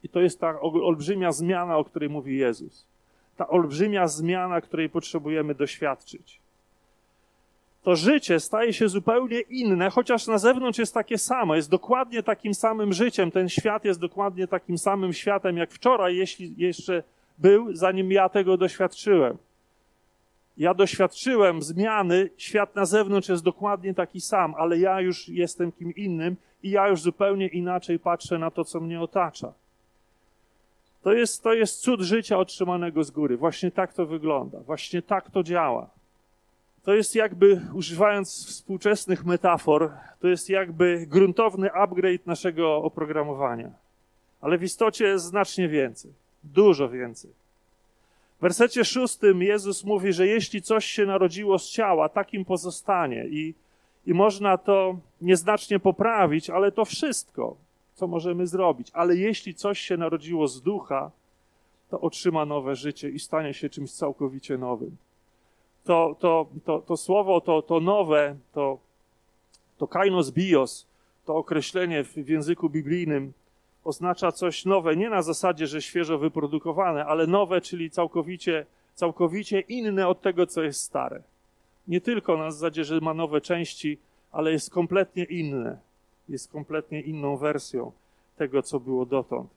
I 0.05 0.09
to 0.09 0.21
jest 0.21 0.41
ta 0.41 0.61
olbrzymia 0.61 1.33
zmiana, 1.33 1.77
o 1.77 1.85
której 1.85 2.09
mówi 2.09 2.37
Jezus. 2.37 2.85
Ta 3.37 3.49
olbrzymia 3.49 4.09
zmiana, 4.09 4.61
której 4.61 4.89
potrzebujemy 4.89 5.55
doświadczyć 5.55 6.42
to 7.83 7.97
życie 7.97 8.41
staje 8.41 8.73
się 8.73 8.89
zupełnie 8.89 9.41
inne, 9.41 9.91
chociaż 9.91 10.27
na 10.27 10.39
zewnątrz 10.39 10.79
jest 10.79 10.95
takie 10.95 11.19
samo, 11.19 11.57
jest 11.57 11.71
dokładnie 11.71 12.23
takim 12.23 12.55
samym 12.55 12.93
życiem. 12.93 13.31
Ten 13.31 13.49
świat 13.49 13.85
jest 13.85 14.01
dokładnie 14.01 14.47
takim 14.47 14.79
samym 14.79 15.13
światem 15.13 15.57
jak 15.57 15.73
wczoraj, 15.73 16.17
jeśli 16.17 16.55
jeszcze 16.57 17.03
był, 17.39 17.77
zanim 17.77 18.13
ja 18.13 18.29
tego 18.29 18.57
doświadczyłem. 18.57 19.37
Ja 20.57 20.75
doświadczyłem 20.75 21.63
zmiany, 21.63 22.31
świat 22.37 22.75
na 22.77 22.87
zewnątrz 22.87 23.29
jest 23.29 23.45
dokładnie 23.45 23.95
taki 23.95 24.21
sam, 24.21 24.55
ale 24.59 24.79
ja 24.79 25.01
już 25.01 25.29
jestem 25.29 25.73
kim 25.73 25.95
innym 25.95 26.37
i 26.63 26.71
ja 26.71 26.89
już 26.89 27.01
zupełnie 27.01 27.47
inaczej 27.47 27.99
patrzę 27.99 28.39
na 28.39 28.51
to, 28.51 28.65
co 28.65 28.81
mnie 28.81 29.01
otacza. 29.01 29.53
To 31.03 31.13
jest, 31.13 31.43
to 31.43 31.55
jest 31.55 31.81
cud 31.81 32.01
życia 32.01 32.39
otrzymanego 32.39 33.05
z 33.05 33.11
góry. 33.11 33.37
Właśnie 33.37 33.71
tak 33.71 33.93
to 33.93 34.07
wygląda, 34.07 34.61
właśnie 34.61 35.03
tak 35.03 35.31
to 35.31 35.43
działa. 35.43 35.91
To 36.85 36.95
jest 36.95 37.15
jakby, 37.15 37.61
używając 37.75 38.47
współczesnych 38.47 39.25
metafor, 39.25 39.91
to 40.21 40.29
jest 40.29 40.51
jakby 40.51 41.07
gruntowny 41.07 41.73
upgrade 41.73 42.27
naszego 42.27 42.77
oprogramowania. 42.77 43.71
Ale 44.41 44.59
w 44.59 44.63
istocie 44.63 45.05
jest 45.05 45.25
znacznie 45.25 45.69
więcej, 45.69 46.13
dużo 46.45 46.89
więcej. 46.89 47.31
W 48.39 48.41
wersecie 48.43 48.85
szóstym 48.85 49.43
Jezus 49.43 49.85
mówi, 49.85 50.13
że 50.13 50.27
jeśli 50.27 50.63
coś 50.63 50.87
się 50.87 51.07
narodziło 51.07 51.59
z 51.59 51.71
ciała, 51.71 52.09
takim 52.09 52.45
pozostanie 52.45 53.27
i, 53.27 53.55
i 54.07 54.15
można 54.15 54.59
to 54.59 54.99
nieznacznie 55.21 55.79
poprawić, 55.79 56.51
ale 56.51 56.73
to 56.73 56.85
wszystko, 56.85 57.57
co 57.95 58.07
możemy 58.07 58.47
zrobić. 58.47 58.89
Ale 58.93 59.17
jeśli 59.17 59.55
coś 59.55 59.81
się 59.81 59.97
narodziło 59.97 60.49
z 60.49 60.63
ducha, 60.63 61.11
to 61.91 62.01
otrzyma 62.01 62.45
nowe 62.45 62.77
życie 62.77 63.11
i 63.11 63.19
stanie 63.19 63.55
się 63.55 63.71
czymś 63.71 63.93
całkowicie 63.93 64.59
nowym 64.59 64.97
to, 65.85 66.17
to, 66.21 66.47
to, 66.65 66.79
to 66.79 66.97
słowo, 66.97 67.41
to, 67.41 67.63
to 67.63 67.81
nowe, 67.81 68.37
to, 68.53 68.79
to 69.79 69.87
kainos 69.87 70.31
bios, 70.31 70.87
to 71.27 71.37
określenie 71.37 72.05
w, 72.05 72.15
w 72.15 72.29
języku 72.29 72.71
biblijnym 72.71 73.33
oznacza 73.85 74.33
coś 74.33 74.65
nowe, 74.65 74.97
nie 74.97 75.11
na 75.11 75.23
zasadzie, 75.23 75.67
że 75.67 75.83
świeżo 75.83 76.19
wyprodukowane, 76.19 77.07
ale 77.07 77.27
nowe, 77.27 77.61
czyli 77.61 77.91
całkowicie 77.91 78.67
całkowicie 78.95 79.61
inne 79.61 80.09
od 80.09 80.21
tego, 80.21 80.47
co 80.47 80.63
jest 80.63 80.81
stare. 80.81 81.23
Nie 81.89 82.01
tylko 82.01 82.37
na 82.37 82.51
zasadzie, 82.51 82.85
że 82.85 83.01
ma 83.01 83.15
nowe 83.15 83.41
części, 83.41 83.99
ale 84.33 84.53
jest 84.53 84.71
kompletnie 84.71 85.25
inne. 85.25 85.79
Jest 86.29 86.53
kompletnie 86.53 87.01
inną 87.01 87.37
wersją 87.37 87.93
tego, 88.37 88.63
co 88.63 88.81
było 88.81 89.07
dotąd. 89.07 89.51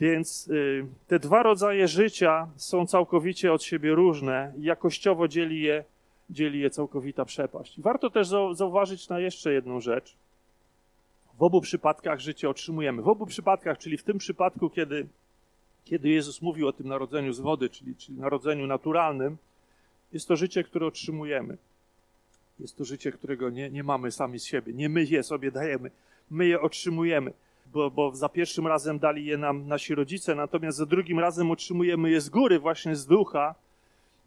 Więc 0.00 0.48
y, 0.48 0.86
te 1.06 1.18
dwa 1.18 1.42
rodzaje 1.42 1.88
życia 1.88 2.48
są 2.56 2.86
całkowicie 2.86 3.52
od 3.52 3.62
siebie 3.62 3.94
różne 3.94 4.52
i 4.58 4.62
jakościowo 4.62 5.28
dzieli 5.28 5.62
je, 5.62 5.84
dzieli 6.30 6.60
je 6.60 6.70
całkowita 6.70 7.24
przepaść. 7.24 7.80
Warto 7.80 8.10
też 8.10 8.28
zauważyć 8.52 9.08
na 9.08 9.20
jeszcze 9.20 9.52
jedną 9.52 9.80
rzecz. 9.80 10.16
W 11.38 11.42
obu 11.42 11.60
przypadkach 11.60 12.20
życie 12.20 12.50
otrzymujemy. 12.50 13.02
W 13.02 13.08
obu 13.08 13.26
przypadkach, 13.26 13.78
czyli 13.78 13.98
w 13.98 14.02
tym 14.02 14.18
przypadku, 14.18 14.70
kiedy, 14.70 15.06
kiedy 15.84 16.08
Jezus 16.08 16.42
mówił 16.42 16.68
o 16.68 16.72
tym 16.72 16.88
narodzeniu 16.88 17.32
z 17.32 17.40
wody, 17.40 17.68
czyli, 17.68 17.96
czyli 17.96 18.18
narodzeniu 18.18 18.66
naturalnym, 18.66 19.36
jest 20.12 20.28
to 20.28 20.36
życie, 20.36 20.64
które 20.64 20.86
otrzymujemy. 20.86 21.56
Jest 22.60 22.76
to 22.76 22.84
życie, 22.84 23.12
którego 23.12 23.50
nie, 23.50 23.70
nie 23.70 23.84
mamy 23.84 24.12
sami 24.12 24.38
z 24.38 24.44
siebie. 24.44 24.72
Nie 24.72 24.88
my 24.88 25.04
je 25.04 25.22
sobie 25.22 25.50
dajemy, 25.50 25.90
my 26.30 26.46
je 26.46 26.60
otrzymujemy 26.60 27.32
bo, 27.72 27.90
bo 27.90 28.14
za 28.14 28.28
pierwszym 28.28 28.66
razem 28.66 28.98
dali 28.98 29.26
je 29.26 29.38
nam 29.38 29.68
nasi 29.68 29.94
rodzice, 29.94 30.34
natomiast 30.34 30.78
za 30.78 30.86
drugim 30.86 31.18
razem 31.18 31.50
otrzymujemy 31.50 32.10
je 32.10 32.20
z 32.20 32.28
góry, 32.28 32.58
właśnie 32.58 32.96
z 32.96 33.06
ducha. 33.06 33.54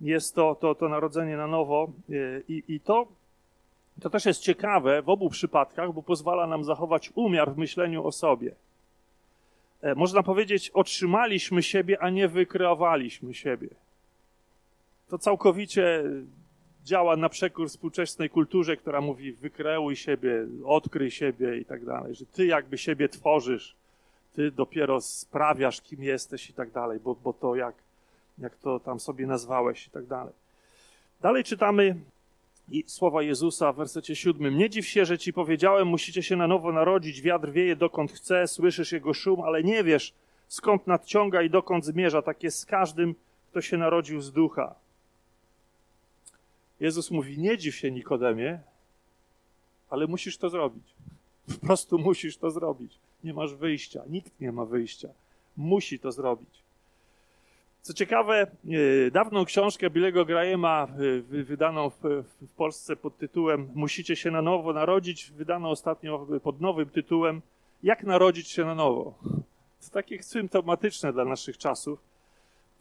Jest 0.01 0.36
to, 0.36 0.56
to, 0.56 0.75
to 0.75 0.89
narodzenie 0.89 1.38
na 1.38 1.47
nowo 1.47 1.88
e, 2.10 2.13
i, 2.47 2.63
i 2.67 2.80
to, 2.80 3.08
to 4.01 4.10
też 4.10 4.25
jest 4.25 4.41
ciekawe 4.41 5.01
w 5.01 5.10
obu 5.10 5.30
przypadkach, 5.30 5.93
bo 5.93 6.04
pozwala 6.04 6.47
nam 6.47 6.63
zachować 6.63 7.12
umiar 7.15 7.54
w 7.54 7.58
myśleniu 7.58 8.06
o 8.08 8.12
sobie. 8.12 8.56
E, 9.82 9.95
można 9.95 10.23
powiedzieć, 10.23 10.69
otrzymaliśmy 10.69 11.63
siebie, 11.63 12.01
a 12.01 12.10
nie 12.10 12.27
wykreowaliśmy 12.27 13.34
siebie. 13.34 13.69
To 15.10 15.17
całkowicie 15.17 16.04
działa 16.86 17.17
na 17.17 17.30
przekór 17.30 17.70
współczesnej 17.70 18.30
kulturze, 18.30 18.78
która 18.78 19.02
mówi 19.02 19.34
wykreuj 19.34 19.96
siebie, 19.96 20.48
odkryj 20.65 21.12
siebie 21.12 21.58
i 21.58 21.65
tak 21.65 21.86
dalej, 21.86 22.15
że 22.15 22.26
ty 22.26 22.46
jakby 22.46 22.78
siebie 22.78 23.10
tworzysz, 23.10 23.76
ty 24.36 24.52
dopiero 24.52 25.02
sprawiasz, 25.02 25.82
kim 25.82 26.04
jesteś 26.04 26.50
i 26.50 26.54
tak 26.54 26.72
dalej, 26.72 27.00
bo, 27.00 27.15
bo 27.15 27.34
to 27.34 27.56
jak, 27.56 27.76
jak 28.38 28.56
to 28.56 28.80
tam 28.80 29.00
sobie 29.00 29.28
nazwałeś 29.28 29.88
i 29.88 29.89
tak 29.89 30.06
dalej. 30.06 30.34
Dalej 31.22 31.44
czytamy 31.44 31.96
słowa 32.86 33.22
Jezusa 33.22 33.74
w 33.74 33.76
wersecie 33.76 34.15
siódmym. 34.15 34.58
Nie 34.58 34.70
dziw 34.70 34.88
się, 34.88 35.06
że 35.06 35.17
ci 35.17 35.34
powiedziałem, 35.34 35.88
musicie 35.88 36.24
się 36.24 36.36
na 36.36 36.48
nowo 36.48 36.72
narodzić, 36.72 37.22
wiatr 37.22 37.52
wieje 37.52 37.76
dokąd 37.76 38.12
chce, 38.12 38.48
słyszysz 38.48 38.91
jego 38.91 39.13
szum, 39.13 39.41
ale 39.41 39.63
nie 39.63 39.84
wiesz, 39.84 40.13
skąd 40.48 40.88
nadciąga 40.88 41.41
i 41.41 41.50
dokąd 41.50 41.86
zmierza. 41.86 42.22
Tak 42.22 42.44
jest 42.44 42.60
z 42.60 42.65
każdym, 42.65 43.15
kto 43.52 43.62
się 43.62 43.78
narodził 43.78 44.22
z 44.22 44.32
ducha. 44.32 44.76
Jezus 46.82 47.12
mówi: 47.12 47.39
Nie 47.39 47.58
dziw 47.58 47.76
się 47.76 47.91
Nikodemie, 47.91 48.60
ale 49.89 50.08
musisz 50.08 50.38
to 50.38 50.50
zrobić. 50.50 50.84
Po 51.48 51.67
prostu 51.67 52.00
musisz 52.00 52.38
to 52.38 52.52
zrobić. 52.52 53.00
Nie 53.24 53.34
masz 53.34 53.56
wyjścia. 53.56 54.02
Nikt 54.10 54.39
nie 54.39 54.52
ma 54.52 54.65
wyjścia. 54.65 55.10
Musi 55.58 56.00
to 56.00 56.12
zrobić. 56.12 56.62
Co 57.82 57.94
ciekawe, 57.94 58.48
e, 59.08 59.12
dawną 59.12 59.46
książkę 59.46 59.89
Billego 59.89 60.26
Grahama, 60.26 60.88
e, 61.38 61.44
wydaną 61.44 61.89
w, 61.89 62.24
Polsce 62.56 62.96
pod 62.96 63.17
tytułem 63.17 63.70
Musicie 63.76 64.15
się 64.15 64.32
na 64.32 64.41
nowo 64.41 64.74
narodzić, 64.74 65.32
wydano 65.32 65.70
ostatnio 65.70 66.28
pod 66.44 66.62
nowym 66.62 66.89
tytułem 66.89 67.41
Jak 67.84 68.04
narodzić 68.04 68.50
się 68.50 68.65
na 68.65 68.76
nowo. 68.76 69.13
To 69.82 69.89
takie 69.91 70.24
symptomatyczne 70.24 71.13
dla 71.13 71.26
naszych 71.26 71.58
czasów 71.58 72.11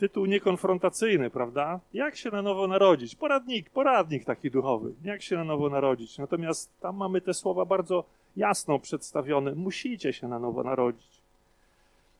tytuł 0.00 0.26
niekonfrontacyjny, 0.26 1.30
prawda? 1.30 1.80
Jak 1.94 2.16
się 2.16 2.30
na 2.30 2.42
nowo 2.42 2.66
narodzić? 2.66 3.16
Poradnik, 3.16 3.70
poradnik 3.70 4.24
taki 4.24 4.50
duchowy. 4.50 4.92
Jak 5.04 5.22
się 5.22 5.36
na 5.36 5.44
nowo 5.44 5.70
narodzić? 5.70 6.18
Natomiast 6.18 6.80
tam 6.80 6.96
mamy 6.96 7.20
te 7.20 7.34
słowa 7.34 7.64
bardzo 7.64 8.04
jasno 8.36 8.78
przedstawione. 8.78 9.54
Musicie 9.54 10.12
się 10.12 10.28
na 10.28 10.38
nowo 10.38 10.62
narodzić. 10.62 11.20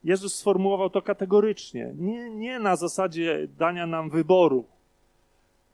Jezus 0.04 0.34
sformułował 0.34 0.90
to 0.90 1.02
kategorycznie. 1.02 1.92
Nie, 1.98 2.30
nie 2.30 2.58
na 2.58 2.76
zasadzie 2.76 3.48
dania 3.58 3.86
nam 3.86 4.10
wyboru. 4.10 4.64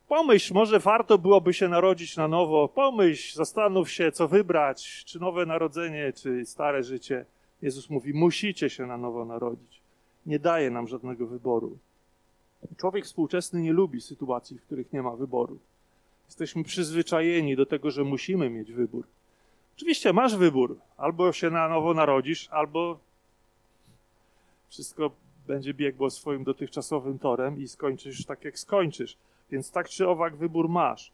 Pomyśl, 0.09 0.55
może 0.55 0.79
warto 0.79 1.19
byłoby 1.19 1.55
się 1.55 1.69
narodzić 1.69 2.17
na 2.17 2.29
nowo. 2.29 2.69
Pomyśl, 2.69 3.37
zastanów 3.37 3.91
się, 3.91 4.13
co 4.13 4.29
wybrać, 4.29 5.05
czy 5.05 5.21
nowe 5.21 5.47
narodzenie, 5.47 6.13
czy 6.13 6.47
stare 6.47 6.83
życie. 6.83 7.25
Jezus 7.63 7.91
mówi: 7.91 8.15
Musicie 8.15 8.71
się 8.71 8.87
na 8.87 8.97
nowo 8.97 9.25
narodzić. 9.25 9.81
Nie 10.27 10.39
daje 10.39 10.71
nam 10.71 10.89
żadnego 10.89 11.27
wyboru. 11.27 11.79
Człowiek 12.77 13.05
współczesny 13.05 13.63
nie 13.63 13.73
lubi 13.73 14.01
sytuacji, 14.01 14.59
w 14.59 14.63
których 14.63 14.93
nie 14.93 15.03
ma 15.03 15.11
wyboru. 15.11 15.59
Jesteśmy 16.27 16.65
przyzwyczajeni 16.65 17.57
do 17.57 17.67
tego, 17.67 17.91
że 17.91 18.05
musimy 18.05 18.51
mieć 18.51 18.73
wybór. 18.73 19.05
Oczywiście 19.77 20.13
masz 20.13 20.37
wybór. 20.37 20.77
Albo 20.97 21.33
się 21.33 21.51
na 21.51 21.69
nowo 21.69 21.95
narodzisz, 21.95 22.49
albo 22.51 22.99
wszystko 24.69 25.11
będzie 25.47 25.75
biegło 25.75 26.11
swoim 26.11 26.45
dotychczasowym 26.45 27.19
torem 27.19 27.61
i 27.61 27.69
skończysz 27.69 28.25
tak, 28.25 28.45
jak 28.45 28.59
skończysz. 28.59 29.17
Więc 29.51 29.71
tak 29.71 29.89
czy 29.89 30.09
owak 30.09 30.37
wybór 30.37 30.69
masz. 30.69 31.13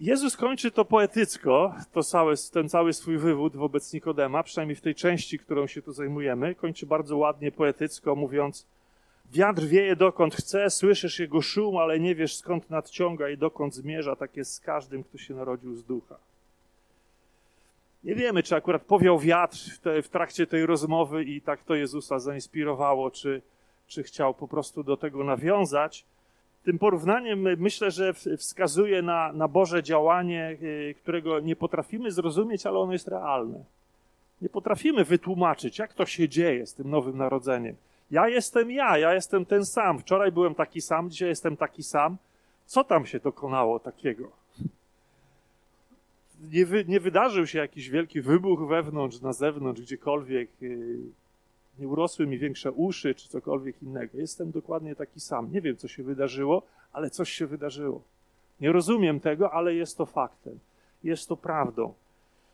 Jezus 0.00 0.36
kończy 0.36 0.70
to 0.70 0.84
poetycko, 0.84 1.74
to 1.92 2.02
cały, 2.02 2.34
ten 2.52 2.68
cały 2.68 2.92
swój 2.92 3.18
wywód 3.18 3.56
wobec 3.56 3.92
Nikodema, 3.92 4.42
przynajmniej 4.42 4.76
w 4.76 4.80
tej 4.80 4.94
części, 4.94 5.38
którą 5.38 5.66
się 5.66 5.82
tu 5.82 5.92
zajmujemy. 5.92 6.54
Kończy 6.54 6.86
bardzo 6.86 7.16
ładnie 7.16 7.52
poetycko, 7.52 8.16
mówiąc: 8.16 8.66
Wiatr 9.34 9.62
wieje 9.62 9.96
dokąd 9.96 10.34
chce, 10.34 10.70
słyszysz 10.70 11.18
jego 11.18 11.42
szum, 11.42 11.76
ale 11.76 12.00
nie 12.00 12.14
wiesz 12.14 12.36
skąd 12.36 12.70
nadciąga 12.70 13.28
i 13.28 13.38
dokąd 13.38 13.74
zmierza. 13.74 14.16
Tak 14.16 14.36
jest 14.36 14.54
z 14.54 14.60
każdym, 14.60 15.04
kto 15.04 15.18
się 15.18 15.34
narodził 15.34 15.76
z 15.76 15.84
ducha. 15.84 16.16
Nie 18.04 18.14
wiemy, 18.14 18.42
czy 18.42 18.56
akurat 18.56 18.82
powiał 18.82 19.18
wiatr 19.18 19.56
w, 20.02 20.08
trakcie 20.08 20.46
tej 20.46 20.66
rozmowy 20.66 21.24
i 21.24 21.40
tak 21.40 21.64
to 21.64 21.74
Jezusa 21.74 22.18
zainspirowało, 22.18 23.10
czy, 23.10 23.42
czy 23.86 24.02
chciał 24.02 24.34
po 24.34 24.48
prostu 24.48 24.82
do 24.84 24.96
tego 24.96 25.24
nawiązać. 25.24 26.04
Tym 26.64 26.78
porównaniem 26.78 27.42
myślę, 27.58 27.90
że 27.90 28.14
wskazuje 28.14 29.02
na, 29.02 29.32
na 29.32 29.48
Boże 29.48 29.82
działanie, 29.82 30.56
y, 30.62 30.94
którego 31.02 31.40
nie 31.40 31.56
potrafimy 31.56 32.10
zrozumieć, 32.10 32.66
ale 32.66 32.78
ono 32.78 32.92
jest 32.92 33.08
realne. 33.08 33.64
Nie 34.42 34.48
potrafimy 34.48 35.04
wytłumaczyć, 35.04 35.78
jak 35.78 35.94
to 35.94 36.06
się 36.06 36.28
dzieje 36.28 36.66
z 36.66 36.74
tym 36.74 36.90
nowym 36.90 37.16
narodzeniem. 37.16 37.76
Ja 38.14 38.28
jestem 38.28 38.70
ja, 38.70 38.98
ja 38.98 39.14
jestem 39.14 39.44
ten 39.44 39.66
sam. 39.66 39.98
Wczoraj 39.98 40.32
byłem 40.32 40.54
taki 40.54 40.80
sam, 40.80 41.10
dzisiaj 41.10 41.28
jestem 41.28 41.56
taki 41.56 41.82
sam. 41.82 42.16
Co 42.66 42.84
tam 42.84 43.06
się 43.06 43.18
dokonało 43.18 43.78
takiego? 43.80 44.30
Nie, 46.52 46.66
wy, 46.66 46.84
nie 46.88 47.00
wydarzył 47.00 47.46
się 47.46 47.58
jakiś 47.58 47.90
wielki 47.90 48.20
wybuch 48.20 48.68
wewnątrz, 48.68 49.20
na 49.20 49.32
zewnątrz, 49.32 49.80
gdziekolwiek. 49.80 50.50
Y, 50.62 50.98
nie 51.78 51.88
urosły 51.88 52.26
mi 52.26 52.38
większe 52.38 52.72
uszy, 52.72 53.14
czy 53.14 53.28
cokolwiek 53.28 53.82
innego. 53.82 54.18
Jestem 54.18 54.50
dokładnie 54.50 54.94
taki 54.94 55.20
sam. 55.20 55.52
Nie 55.52 55.60
wiem, 55.60 55.76
co 55.76 55.88
się 55.88 56.02
wydarzyło, 56.02 56.62
ale 56.92 57.10
coś 57.10 57.30
się 57.30 57.46
wydarzyło. 57.46 58.02
Nie 58.60 58.72
rozumiem 58.72 59.20
tego, 59.20 59.52
ale 59.52 59.74
jest 59.74 59.98
to 59.98 60.06
faktem. 60.06 60.58
Jest 61.04 61.28
to 61.28 61.36
prawdą. 61.36 61.94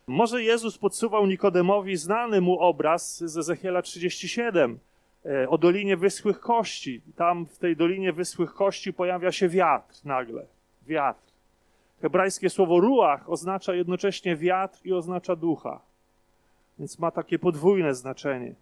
Może 0.07 0.43
Jezus 0.43 0.77
podsuwał 0.77 1.27
Nikodemowi 1.27 1.97
znany 1.97 2.41
mu 2.41 2.59
obraz 2.59 3.23
z 3.23 3.37
Ezechiela 3.37 3.81
37, 3.81 4.71
E, 4.71 4.90
o 5.49 5.57
Dolinie 5.57 5.97
Wyschłych 5.97 6.39
Kości. 6.39 7.01
Tam 7.15 7.45
w 7.45 7.57
tej 7.57 7.75
Dolinie 7.75 8.13
Wyschłych 8.13 8.53
Kości 8.53 8.93
pojawia 8.93 9.31
się 9.31 9.49
wiatr 9.49 9.95
nagle. 10.05 10.45
Wiatr. 10.87 11.31
Hebrajskie 12.01 12.49
słowo 12.49 12.79
ruach 12.79 13.29
oznacza 13.29 13.73
jednocześnie 13.73 14.35
wiatr 14.35 14.79
i 14.83 14.93
oznacza 14.93 15.35
ducha. 15.35 15.79
Więc 16.79 16.99
ma 16.99 17.11
takie 17.11 17.39
podwójne 17.39 17.95
znaczenie. 17.95 18.53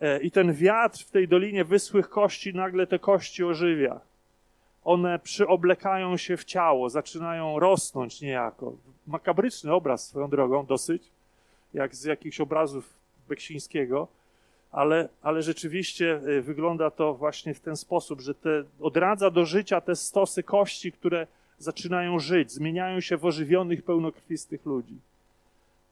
E, 0.00 0.20
I 0.20 0.30
ten 0.30 0.52
wiatr 0.52 1.04
w 1.04 1.10
tej 1.10 1.28
Dolinie 1.28 1.64
Wyschłych 1.64 2.08
Kości 2.08 2.54
nagle 2.54 2.86
te 2.86 2.98
kości 2.98 3.44
ożywia. 3.44 4.00
One 4.84 5.18
przyoblekają 5.18 6.16
się 6.16 6.36
w 6.36 6.44
ciało, 6.44 6.90
zaczynają 6.90 7.58
rosnąć 7.58 8.20
niejako. 8.20 8.72
Makabryczny 9.06 9.72
obraz 9.72 10.08
swoją 10.08 10.30
drogą, 10.30 10.66
dosyć, 10.66 11.02
jak 11.74 11.94
z 11.94 12.04
jakichś 12.04 12.40
obrazów 12.40 12.94
Beksińskiego 13.28 14.08
ale, 14.72 15.08
ale 15.22 15.42
rzeczywiście 15.42 16.20
y, 16.28 16.42
wygląda 16.42 16.90
to 16.90 17.14
właśnie 17.14 17.54
w 17.54 17.60
ten 17.60 17.76
sposób, 17.76 18.20
że 18.20 18.34
te, 18.34 18.64
odradza 18.80 19.30
do 19.30 19.44
życia 19.44 19.80
te 19.80 19.96
stosy 19.96 20.42
kości, 20.42 20.92
które 20.92 21.26
zaczynają 21.58 22.18
żyć, 22.18 22.52
zmieniają 22.52 23.00
się 23.00 23.16
w 23.16 23.24
ożywionych, 23.24 23.82
pełnokrwistych 23.82 24.66
ludzi. 24.66 24.94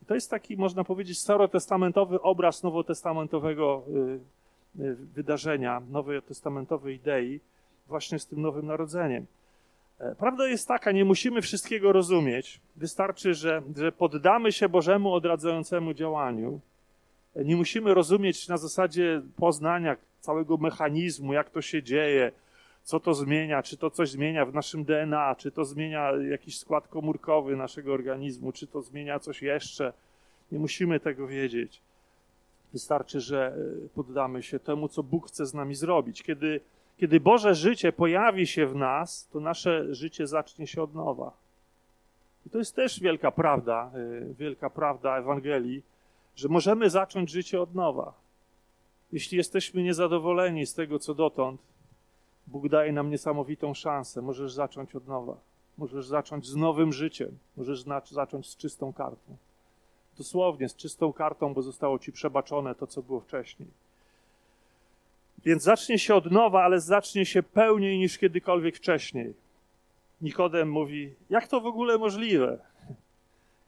I 0.02 0.06
to 0.06 0.14
jest 0.14 0.30
taki, 0.30 0.56
można 0.56 0.84
powiedzieć, 0.84 1.18
starotestamentowy 1.18 2.22
obraz 2.22 2.62
nowotestamentowego 2.62 3.82
y, 4.78 4.82
y, 4.82 4.94
wydarzenia, 4.94 5.82
nowotestamentowej 5.90 6.96
idei, 6.96 7.40
właśnie 7.88 8.18
z 8.18 8.26
tym 8.26 8.40
nowym 8.40 8.66
narodzeniem. 8.66 9.26
E, 9.98 10.14
prawda 10.14 10.48
jest 10.48 10.68
taka, 10.68 10.92
nie 10.92 11.04
musimy 11.04 11.42
wszystkiego 11.42 11.92
rozumieć. 11.92 12.60
Wystarczy, 12.76 13.34
że, 13.34 13.62
że 13.76 13.92
poddamy 13.92 14.52
się 14.52 14.68
Bożemu 14.68 15.12
odradzającemu 15.12 15.94
działaniu 15.94 16.60
nie 17.36 17.56
musimy 17.56 17.94
rozumieć 17.94 18.48
na 18.48 18.56
zasadzie 18.56 19.22
poznania 19.36 19.96
całego 20.20 20.56
mechanizmu, 20.56 21.32
jak 21.32 21.50
to 21.50 21.62
się 21.62 21.82
dzieje, 21.82 22.32
co 22.82 23.00
to 23.00 23.14
zmienia, 23.14 23.62
czy 23.62 23.76
to 23.76 23.90
coś 23.90 24.10
zmienia 24.10 24.46
w 24.46 24.54
naszym 24.54 24.84
DNA, 24.84 25.34
czy 25.34 25.50
to 25.50 25.64
zmienia 25.64 26.12
jakiś 26.30 26.58
skład 26.58 26.88
komórkowy 26.88 27.56
naszego 27.56 27.92
organizmu, 27.92 28.52
czy 28.52 28.66
to 28.66 28.82
zmienia 28.82 29.18
coś 29.18 29.42
jeszcze. 29.42 29.92
Nie 30.52 30.58
musimy 30.58 31.00
tego 31.00 31.26
wiedzieć. 31.26 31.80
Wystarczy, 32.72 33.20
że 33.20 33.54
e, 33.84 33.88
poddamy 33.94 34.42
się 34.42 34.58
temu, 34.58 34.88
co 34.88 35.02
Bóg 35.02 35.28
chce 35.28 35.46
z 35.46 35.54
nami 35.54 35.74
zrobić. 35.74 36.22
Kiedy, 36.22 36.60
kiedy 36.98 37.20
Boże 37.20 37.54
życie 37.54 37.92
pojawi 37.92 38.46
się 38.46 38.66
w 38.66 38.74
nas, 38.74 39.28
to 39.32 39.40
nasze 39.40 39.94
życie 39.94 40.26
zacznie 40.26 40.66
się 40.66 40.82
od 40.82 40.94
nowa. 40.94 41.32
I 42.46 42.50
to 42.50 42.58
jest 42.58 42.76
też 42.76 43.00
wielka 43.00 43.30
prawda, 43.30 43.90
e, 43.94 44.34
wielka 44.34 44.70
prawda 44.70 45.18
Ewangelii, 45.18 45.82
że 46.40 46.48
możemy 46.48 46.90
zacząć 46.90 47.30
życie 47.30 47.60
od 47.60 47.74
nowa. 47.74 48.12
Jeśli 49.12 49.38
jesteśmy 49.38 49.82
niezadowoleni 49.82 50.66
z 50.66 50.74
tego, 50.74 50.98
co 50.98 51.14
dotąd, 51.14 51.60
Bóg 52.46 52.68
daje 52.68 52.92
nam 52.92 53.10
niesamowitą 53.10 53.74
szansę. 53.74 54.22
Możesz 54.22 54.52
zacząć 54.52 54.94
od 54.94 55.08
nowa. 55.08 55.36
Możesz 55.78 56.06
zacząć 56.06 56.46
z 56.46 56.56
nowym 56.56 56.92
życiem. 56.92 57.38
Możesz 57.56 57.84
zacząć 58.10 58.48
z 58.48 58.56
czystą 58.56 58.92
kartą. 58.92 59.36
Dosłownie, 60.18 60.68
z 60.68 60.76
czystą 60.76 61.12
kartą, 61.12 61.54
bo 61.54 61.62
zostało 61.62 61.98
ci 61.98 62.12
przebaczone 62.12 62.74
to, 62.74 62.86
co 62.86 63.02
było 63.02 63.20
wcześniej. 63.20 63.68
Więc 65.44 65.62
zacznie 65.62 65.98
się 65.98 66.14
od 66.14 66.30
nowa, 66.30 66.62
ale 66.62 66.80
zacznie 66.80 67.26
się 67.26 67.42
pełniej 67.42 67.98
niż 67.98 68.18
kiedykolwiek 68.18 68.76
wcześniej. 68.76 69.34
Nikodem 70.20 70.70
mówi: 70.70 71.14
Jak 71.30 71.48
to 71.48 71.60
w 71.60 71.66
ogóle 71.66 71.98
możliwe? 71.98 72.69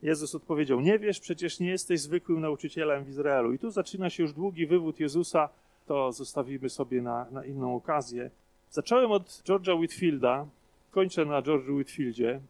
Jezus 0.03 0.35
odpowiedział: 0.35 0.81
Nie 0.81 0.99
wiesz, 0.99 1.21
przecież 1.21 1.61
nie 1.61 1.69
jesteś 1.69 2.01
zwykłym 2.01 2.41
nauczycielem 2.41 3.05
w 3.05 3.09
Izraelu. 3.09 3.53
I 3.53 3.59
tu 3.59 3.71
zaczyna 3.71 4.11
się 4.11 4.23
już 4.23 4.33
długi 4.33 4.67
wywód 4.67 5.01
Jezusa, 5.01 5.49
to 5.87 6.13
zostawimy 6.13 6.69
sobie 6.71 7.03
na, 7.03 7.27
na 7.31 7.45
inną 7.45 7.77
okazję. 7.77 8.31
Zacząłem 8.71 9.13
od 9.13 9.43
George'a 9.45 9.79
Whitfielda, 9.79 10.47
kończę 10.91 11.25
na 11.25 11.43
George'u 11.43 11.77
Whitfieldzie, 11.77 12.41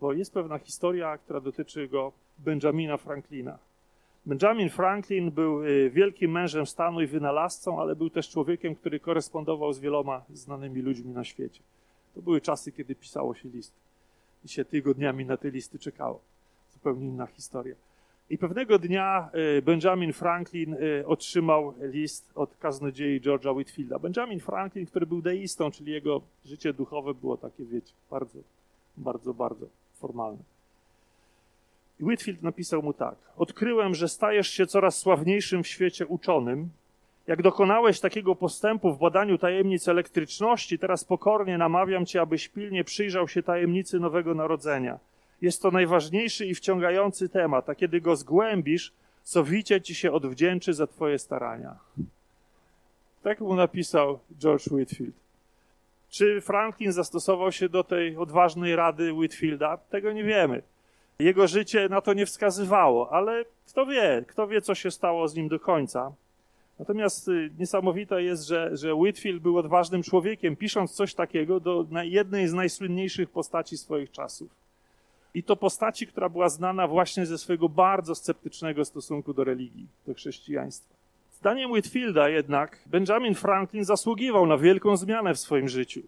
bo 0.00 0.12
jest 0.12 0.34
pewna 0.34 0.58
historia, 0.58 1.18
która 1.18 1.40
dotyczy 1.40 1.88
go 1.88 2.12
Benjamina 2.38 2.96
Franklina. 2.96 3.58
Benjamin 4.26 4.70
Franklin 4.70 5.30
był 5.30 5.64
y, 5.64 5.90
wielkim 5.90 6.30
mężem 6.30 6.66
stanu 6.66 7.00
i 7.00 7.06
wynalazcą, 7.06 7.80
ale 7.80 7.96
był 7.96 8.10
też 8.10 8.28
człowiekiem, 8.28 8.74
który 8.74 9.00
korespondował 9.00 9.72
z 9.72 9.78
wieloma 9.78 10.24
znanymi 10.32 10.82
ludźmi 10.82 11.12
na 11.12 11.24
świecie. 11.24 11.60
To 12.14 12.22
były 12.22 12.40
czasy, 12.40 12.72
kiedy 12.72 12.94
pisało 12.94 13.34
się 13.34 13.48
listy 13.48 13.80
i 14.44 14.48
się 14.48 14.64
tygodniami 14.64 15.24
na 15.24 15.36
te 15.36 15.50
listy 15.50 15.78
czekało. 15.78 16.20
Zupełnie 16.78 17.06
inna 17.06 17.26
historia. 17.26 17.74
I 18.30 18.38
pewnego 18.38 18.78
dnia 18.78 19.30
y, 19.58 19.62
Benjamin 19.62 20.12
Franklin 20.12 20.74
y, 20.74 21.06
otrzymał 21.06 21.74
list 21.80 22.30
od 22.34 22.56
kaznodziei 22.56 23.20
George'a 23.20 23.56
Whitfielda. 23.56 23.98
Benjamin 23.98 24.40
Franklin, 24.40 24.86
który 24.86 25.06
był 25.06 25.22
deistą, 25.22 25.70
czyli 25.70 25.92
jego 25.92 26.20
życie 26.44 26.72
duchowe 26.72 27.14
było 27.14 27.36
takie, 27.36 27.64
wiecie, 27.64 27.92
bardzo, 28.10 28.38
bardzo, 28.96 29.34
bardzo 29.34 29.66
formalne. 29.94 30.42
I 32.00 32.04
Whitfield 32.04 32.42
napisał 32.42 32.82
mu 32.82 32.92
tak: 32.92 33.14
Odkryłem, 33.36 33.94
że 33.94 34.08
stajesz 34.08 34.48
się 34.48 34.66
coraz 34.66 34.98
sławniejszym 34.98 35.62
w 35.62 35.66
świecie 35.66 36.06
uczonym. 36.06 36.68
Jak 37.26 37.42
dokonałeś 37.42 38.00
takiego 38.00 38.34
postępu 38.34 38.92
w 38.92 38.98
badaniu 38.98 39.38
tajemnic 39.38 39.88
elektryczności, 39.88 40.78
teraz 40.78 41.04
pokornie 41.04 41.58
namawiam 41.58 42.06
cię, 42.06 42.20
abyś 42.20 42.48
pilnie 42.48 42.84
przyjrzał 42.84 43.28
się 43.28 43.42
tajemnicy 43.42 44.00
Nowego 44.00 44.34
Narodzenia. 44.34 44.98
Jest 45.42 45.62
to 45.62 45.70
najważniejszy 45.70 46.46
i 46.46 46.54
wciągający 46.54 47.28
temat, 47.28 47.68
a 47.68 47.74
kiedy 47.74 48.00
go 48.00 48.16
zgłębisz, 48.16 48.92
sowicie 49.22 49.80
ci 49.80 49.94
się 49.94 50.12
odwdzięczy 50.12 50.74
za 50.74 50.86
twoje 50.86 51.18
starania. 51.18 51.76
Tak 53.22 53.40
mu 53.40 53.54
napisał 53.54 54.18
George 54.38 54.68
Whitfield. 54.68 55.14
Czy 56.10 56.40
Franklin 56.40 56.92
zastosował 56.92 57.52
się 57.52 57.68
do 57.68 57.84
tej 57.84 58.16
odważnej 58.16 58.76
rady 58.76 59.12
Whitfielda? 59.12 59.76
Tego 59.76 60.12
nie 60.12 60.24
wiemy. 60.24 60.62
Jego 61.18 61.46
życie 61.46 61.88
na 61.88 62.00
to 62.00 62.14
nie 62.14 62.26
wskazywało, 62.26 63.12
ale 63.12 63.44
kto 63.66 63.86
wie, 63.86 64.24
kto 64.28 64.48
wie, 64.48 64.60
co 64.60 64.74
się 64.74 64.90
stało 64.90 65.28
z 65.28 65.34
nim 65.34 65.48
do 65.48 65.60
końca. 65.60 66.12
Natomiast 66.78 67.28
y, 67.28 67.50
niesamowite 67.58 68.22
jest, 68.22 68.46
że, 68.46 68.76
że 68.76 68.94
Whitfield 68.94 69.42
był 69.42 69.58
odważnym 69.58 70.02
człowiekiem, 70.02 70.56
pisząc 70.56 70.92
coś 70.92 71.14
takiego 71.14 71.60
do 71.60 71.86
jednej 72.02 72.48
z 72.48 72.52
najsłynniejszych 72.52 73.30
postaci 73.30 73.76
swoich 73.78 74.10
czasów. 74.10 74.50
I 75.34 75.42
to 75.42 75.56
postaci, 75.56 76.06
która 76.06 76.28
była 76.28 76.48
znana 76.48 76.86
właśnie 76.86 77.26
ze 77.26 77.38
swojego 77.38 77.68
bardzo 77.68 78.14
sceptycznego 78.14 78.84
stosunku 78.84 79.34
do 79.34 79.44
religii, 79.44 79.86
do 80.06 80.14
chrześcijaństwa. 80.14 80.94
Zdaniem 81.32 81.70
Whitfielda 81.70 82.28
jednak 82.28 82.82
Benjamin 82.86 83.34
Franklin 83.34 83.84
zasługiwał 83.84 84.46
na 84.46 84.58
wielką 84.58 84.96
zmianę 84.96 85.34
w 85.34 85.38
swoim 85.38 85.68
życiu. 85.68 86.00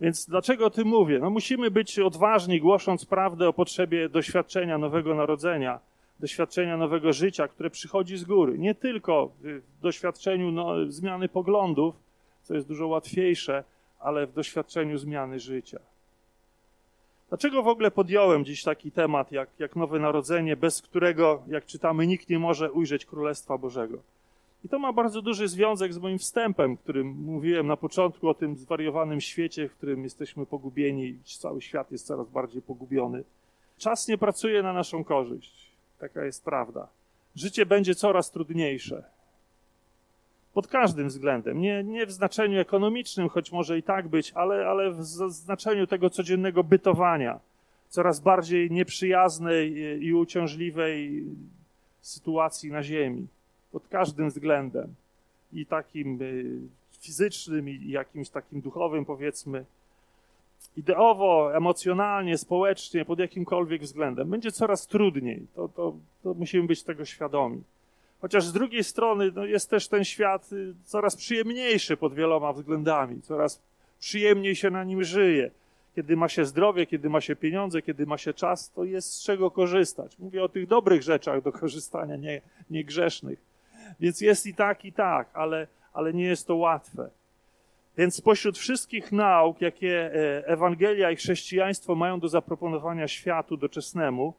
Więc 0.00 0.26
dlaczego 0.26 0.66
o 0.66 0.70
tym 0.70 0.88
mówię? 0.88 1.18
No 1.18 1.30
musimy 1.30 1.70
być 1.70 1.98
odważni, 1.98 2.60
głosząc 2.60 3.04
prawdę 3.04 3.48
o 3.48 3.52
potrzebie 3.52 4.08
doświadczenia 4.08 4.78
nowego 4.78 5.14
narodzenia, 5.14 5.80
doświadczenia 6.20 6.76
nowego 6.76 7.12
życia, 7.12 7.48
które 7.48 7.70
przychodzi 7.70 8.16
z 8.16 8.24
góry. 8.24 8.58
Nie 8.58 8.74
tylko 8.74 9.30
w 9.42 9.80
doświadczeniu 9.82 10.52
no, 10.52 10.74
zmiany 10.88 11.28
poglądów, 11.28 11.94
co 12.42 12.54
jest 12.54 12.68
dużo 12.68 12.86
łatwiejsze, 12.86 13.64
ale 14.00 14.26
w 14.26 14.32
doświadczeniu 14.32 14.98
zmiany 14.98 15.40
życia. 15.40 15.78
Dlaczego 17.32 17.62
w 17.62 17.68
ogóle 17.68 17.90
podjąłem 17.90 18.44
dziś 18.44 18.62
taki 18.62 18.90
temat 18.90 19.32
jak, 19.32 19.48
jak 19.58 19.76
Nowe 19.76 19.98
Narodzenie, 19.98 20.56
bez 20.56 20.82
którego, 20.82 21.42
jak 21.46 21.66
czytamy, 21.66 22.06
nikt 22.06 22.28
nie 22.28 22.38
może 22.38 22.72
ujrzeć 22.72 23.06
Królestwa 23.06 23.58
Bożego? 23.58 23.98
I 24.64 24.68
to 24.68 24.78
ma 24.78 24.92
bardzo 24.92 25.22
duży 25.22 25.48
związek 25.48 25.94
z 25.94 25.98
moim 25.98 26.18
wstępem, 26.18 26.76
którym 26.76 27.06
mówiłem 27.06 27.66
na 27.66 27.76
początku 27.76 28.28
o 28.28 28.34
tym 28.34 28.56
zwariowanym 28.56 29.20
świecie, 29.20 29.68
w 29.68 29.74
którym 29.74 30.04
jesteśmy 30.04 30.46
pogubieni 30.46 31.04
i 31.04 31.18
cały 31.24 31.62
świat 31.62 31.92
jest 31.92 32.06
coraz 32.06 32.28
bardziej 32.28 32.62
pogubiony. 32.62 33.24
Czas 33.78 34.08
nie 34.08 34.18
pracuje 34.18 34.62
na 34.62 34.72
naszą 34.72 35.04
korzyść. 35.04 35.70
Taka 35.98 36.24
jest 36.24 36.44
prawda. 36.44 36.88
Życie 37.36 37.66
będzie 37.66 37.94
coraz 37.94 38.30
trudniejsze. 38.30 39.04
Pod 40.54 40.66
każdym 40.66 41.08
względem. 41.08 41.60
Nie, 41.60 41.84
nie 41.84 42.06
w 42.06 42.12
znaczeniu 42.12 42.60
ekonomicznym, 42.60 43.28
choć 43.28 43.52
może 43.52 43.78
i 43.78 43.82
tak 43.82 44.08
być, 44.08 44.32
ale, 44.32 44.66
ale 44.66 44.90
w 44.90 45.04
znaczeniu 45.28 45.86
tego 45.86 46.10
codziennego 46.10 46.64
bytowania. 46.64 47.40
Coraz 47.88 48.20
bardziej 48.20 48.70
nieprzyjaznej 48.70 49.72
i 50.04 50.14
uciążliwej 50.14 51.24
sytuacji 52.00 52.70
na 52.70 52.82
Ziemi 52.82 53.26
pod 53.72 53.88
każdym 53.88 54.28
względem. 54.28 54.94
I 55.52 55.66
takim 55.66 56.22
y, 56.22 56.60
fizycznym, 57.00 57.68
i 57.68 57.88
jakimś 57.88 58.28
takim 58.28 58.60
duchowym, 58.60 59.04
powiedzmy, 59.04 59.64
ideowo, 60.76 61.56
emocjonalnie, 61.56 62.38
społecznie, 62.38 63.04
pod 63.04 63.18
jakimkolwiek 63.18 63.82
względem. 63.82 64.30
Będzie 64.30 64.52
coraz 64.52 64.86
trudniej. 64.86 65.46
To, 65.54 65.68
to, 65.68 65.94
to 66.22 66.34
musimy 66.34 66.66
być 66.66 66.82
tego 66.82 67.04
świadomi. 67.04 67.62
Chociaż 68.22 68.44
z 68.44 68.52
drugiej 68.52 68.84
strony 68.84 69.32
no, 69.34 69.44
jest 69.44 69.70
też 69.70 69.88
ten 69.88 70.04
świat 70.04 70.52
y, 70.52 70.74
coraz 70.84 71.16
przyjemniejszy 71.16 71.96
pod 71.96 72.14
wieloma 72.14 72.52
względami, 72.52 73.22
coraz 73.22 73.62
przyjemniej 74.00 74.56
się 74.56 74.70
na 74.70 74.84
nim 74.84 75.04
żyje. 75.04 75.50
Kiedy 75.96 76.16
ma 76.16 76.28
się 76.28 76.44
zdrowie, 76.44 76.86
kiedy 76.86 77.10
ma 77.10 77.20
się 77.20 77.36
pieniądze, 77.36 77.82
kiedy 77.82 78.06
ma 78.06 78.18
się 78.18 78.34
czas, 78.34 78.70
to 78.70 78.84
jest 78.84 79.12
z 79.12 79.22
czego 79.22 79.50
korzystać. 79.50 80.18
Mówię 80.18 80.42
o 80.42 80.48
tych 80.48 80.66
dobrych 80.66 81.02
rzeczach 81.02 81.42
do 81.42 81.52
korzystania, 81.52 82.16
nie, 82.16 82.40
nie 82.70 82.84
grzesznych. 82.84 83.38
Więc 84.00 84.20
jest 84.20 84.46
i 84.46 84.54
tak, 84.54 84.84
i 84.84 84.92
tak, 84.92 85.28
ale, 85.32 85.66
ale 85.92 86.12
nie 86.12 86.24
jest 86.24 86.46
to 86.46 86.56
łatwe. 86.56 87.10
Więc 87.96 88.14
spośród 88.16 88.58
wszystkich 88.58 89.12
nauk, 89.12 89.60
jakie 89.60 90.14
e, 90.14 90.46
Ewangelia 90.46 91.10
i 91.10 91.16
chrześcijaństwo 91.16 91.94
mają 91.94 92.20
do 92.20 92.28
zaproponowania 92.28 93.08
światu 93.08 93.56
doczesnemu, 93.56 94.34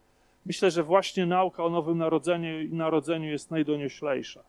myślę, 0.46 0.70
że 0.70 0.82
właśnie 0.82 1.26
nauka 1.26 1.64
o 1.64 1.70
Nowym 1.70 1.98
Narodzeniu 1.98 2.60
i 2.60 2.72
Narodzeniu 2.72 3.30
jest 3.30 3.50
najdonioślejsza. 3.50 4.42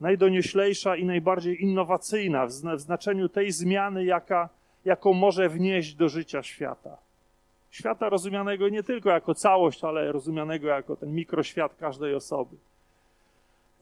Najdonioślejsza 0.00 0.96
i 0.96 1.04
najbardziej 1.04 1.62
innowacyjna 1.62 2.46
w 2.46 2.52
znaczeniu 2.76 3.28
tej 3.28 3.52
zmiany, 3.52 4.04
jaka, 4.04 4.48
jaką 4.84 5.12
może 5.12 5.48
wnieść 5.48 5.94
do 5.94 6.08
życia 6.08 6.42
świata. 6.42 6.96
Świata 7.70 8.08
rozumianego 8.08 8.68
nie 8.68 8.82
tylko 8.82 9.10
jako 9.10 9.34
całość, 9.34 9.84
ale 9.84 10.12
rozumianego 10.12 10.68
jako 10.68 10.96
ten 10.96 11.14
mikroświat 11.14 11.76
każdej 11.76 12.14
osoby. 12.14 12.56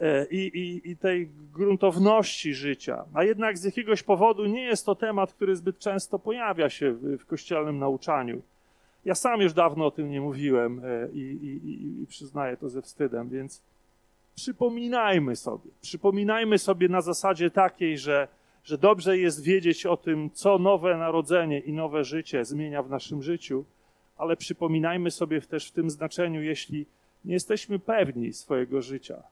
E, 0.01 0.27
i, 0.31 0.59
i, 0.59 0.91
i 0.91 0.97
tej 0.97 1.29
gruntowności 1.55 2.55
życia. 2.55 3.05
A 3.15 3.25
jednak 3.25 3.59
z 3.59 3.65
jakiegoś 3.65 4.03
powodu 4.03 4.47
nie 4.47 4.63
jest 4.63 4.87
to 4.87 4.95
temat, 4.95 5.33
który 5.33 5.57
zbyt 5.57 5.79
często 5.79 6.19
pojawia 6.19 6.71
się 6.71 6.93
w, 6.93 7.19
w 7.19 7.27
kościelnym 7.27 7.79
nauczaniu. 7.79 8.43
Ja 9.05 9.15
sam 9.15 9.41
już 9.41 9.53
dawno 9.53 9.87
o 9.87 9.91
tym 9.91 10.11
nie 10.11 10.21
mówiłem 10.21 10.81
e, 10.85 11.09
i, 11.13 11.21
i, 11.21 12.03
i 12.03 12.07
przyznaję 12.07 12.57
to 12.57 12.69
ze 12.69 12.83
wstydem, 12.83 13.29
więc 13.29 13.63
przypominajmy 14.35 15.37
sobie. 15.37 15.71
Przypominajmy 15.81 16.59
sobie 16.59 16.89
na 16.89 17.01
zasadzie 17.01 17.51
takiej, 17.51 17.99
że, 17.99 18.29
że 18.65 18.79
dobrze 18.79 19.19
jest 19.19 19.43
wiedzieć 19.43 19.87
o 19.87 19.97
tym, 19.97 20.31
co 20.31 20.59
nowe 20.59 20.97
narodzenie 20.97 21.59
i 21.61 21.73
nowe 21.73 22.05
życie 22.05 22.45
zmienia 22.45 22.83
w 22.83 22.91
naszym 22.91 23.23
życiu, 23.23 23.65
ale 24.17 24.37
przypominajmy 24.37 25.11
sobie 25.11 25.41
też 25.41 25.69
w 25.69 25.73
tym 25.73 25.91
znaczeniu, 25.91 26.43
jeśli 26.43 26.87
nie 27.25 27.35
jesteśmy 27.35 27.79
pewni 27.79 28.33
swojego 28.33 28.83
życia, 28.83 29.23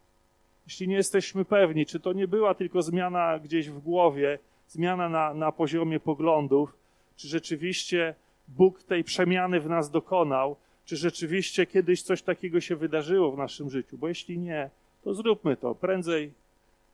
jeśli 0.67 0.89
nie 0.89 0.97
jesteśmy 0.97 1.45
pewni, 1.45 1.87
czy 1.87 2.01
to 2.01 2.13
nie 2.13 2.29
była 2.29 2.55
tylko 2.55 2.83
zmiana 2.83 3.39
gdzieś 3.39 3.71
w 3.71 3.79
głowie, 3.79 4.39
zmiana 4.69 5.09
na, 5.09 5.35
na 5.35 5.53
poziomie 5.53 6.01
poglądów, 6.01 6.77
czy 7.17 7.29
rzeczywiście 7.29 8.15
Bóg 8.49 8.83
tej 8.83 9.05
przemiany 9.05 9.61
w 9.61 9.69
nas 9.69 9.91
dokonał, 9.91 10.57
czy 10.85 10.97
rzeczywiście 10.97 11.67
kiedyś 11.67 12.03
coś 12.03 12.23
takiego 12.23 12.61
się 12.61 12.77
wydarzyło 12.77 13.33
w 13.33 13.39
naszym 13.39 13.71
życiu, 13.71 13.99
bo 13.99 14.09
jeśli 14.09 14.39
nie, 14.39 14.71
to 15.05 15.15
zróbmy 15.15 15.57
to 15.57 15.75
prędzej, 15.75 16.33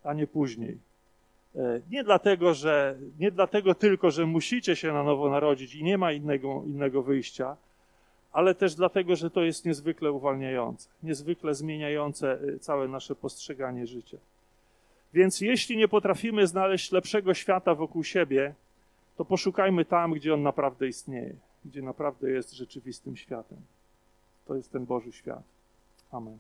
a 0.05 0.15
nie 0.15 0.27
później. 0.27 0.79
E, 1.57 1.81
nie 1.91 2.05
dlatego, 2.05 2.55
że, 2.55 2.97
nie 3.19 3.31
dlatego 3.31 3.75
tylko, 3.75 4.11
że 4.11 4.27
musicie 4.27 4.77
się 4.77 4.93
na 4.93 5.03
nowo 5.03 5.31
narodzić 5.31 5.75
i 5.75 5.85
nie 5.85 5.99
ma 5.99 6.13
innego, 6.13 6.63
innego 6.67 7.03
wyjścia, 7.03 7.57
ale 8.33 8.55
też 8.55 8.75
dlatego, 8.75 9.17
że 9.17 9.31
to 9.31 9.43
jest 9.43 9.65
niezwykle 9.65 10.13
uwalniające, 10.13 10.89
niezwykle 11.03 11.55
zmieniające 11.55 12.33
e, 12.33 12.59
całe 12.59 12.89
nasze 12.89 13.15
postrzeganie 13.15 13.87
życia. 13.87 14.19
Więc 15.15 15.41
jeśli 15.41 15.77
nie 15.77 15.89
potrafimy 15.89 16.47
znaleźć 16.47 16.93
lepszego 16.93 17.35
świata 17.35 17.75
wokół 17.75 18.05
siebie, 18.05 18.55
to 19.23 19.27
poszukajmy 19.27 19.85
tam, 19.85 20.13
gdzie 20.13 20.35
on 20.35 20.43
naprawdę 20.43 20.89
istnieje, 20.89 21.37
gdzie 21.65 21.83
naprawdę 21.83 22.31
jest 22.31 22.53
rzeczywistym 22.53 23.17
światem. 23.17 23.59
To 24.47 24.55
jest 24.55 24.73
ten 24.73 24.87
Boży 24.87 25.13
świat. 25.13 25.43
Amen. 26.11 26.39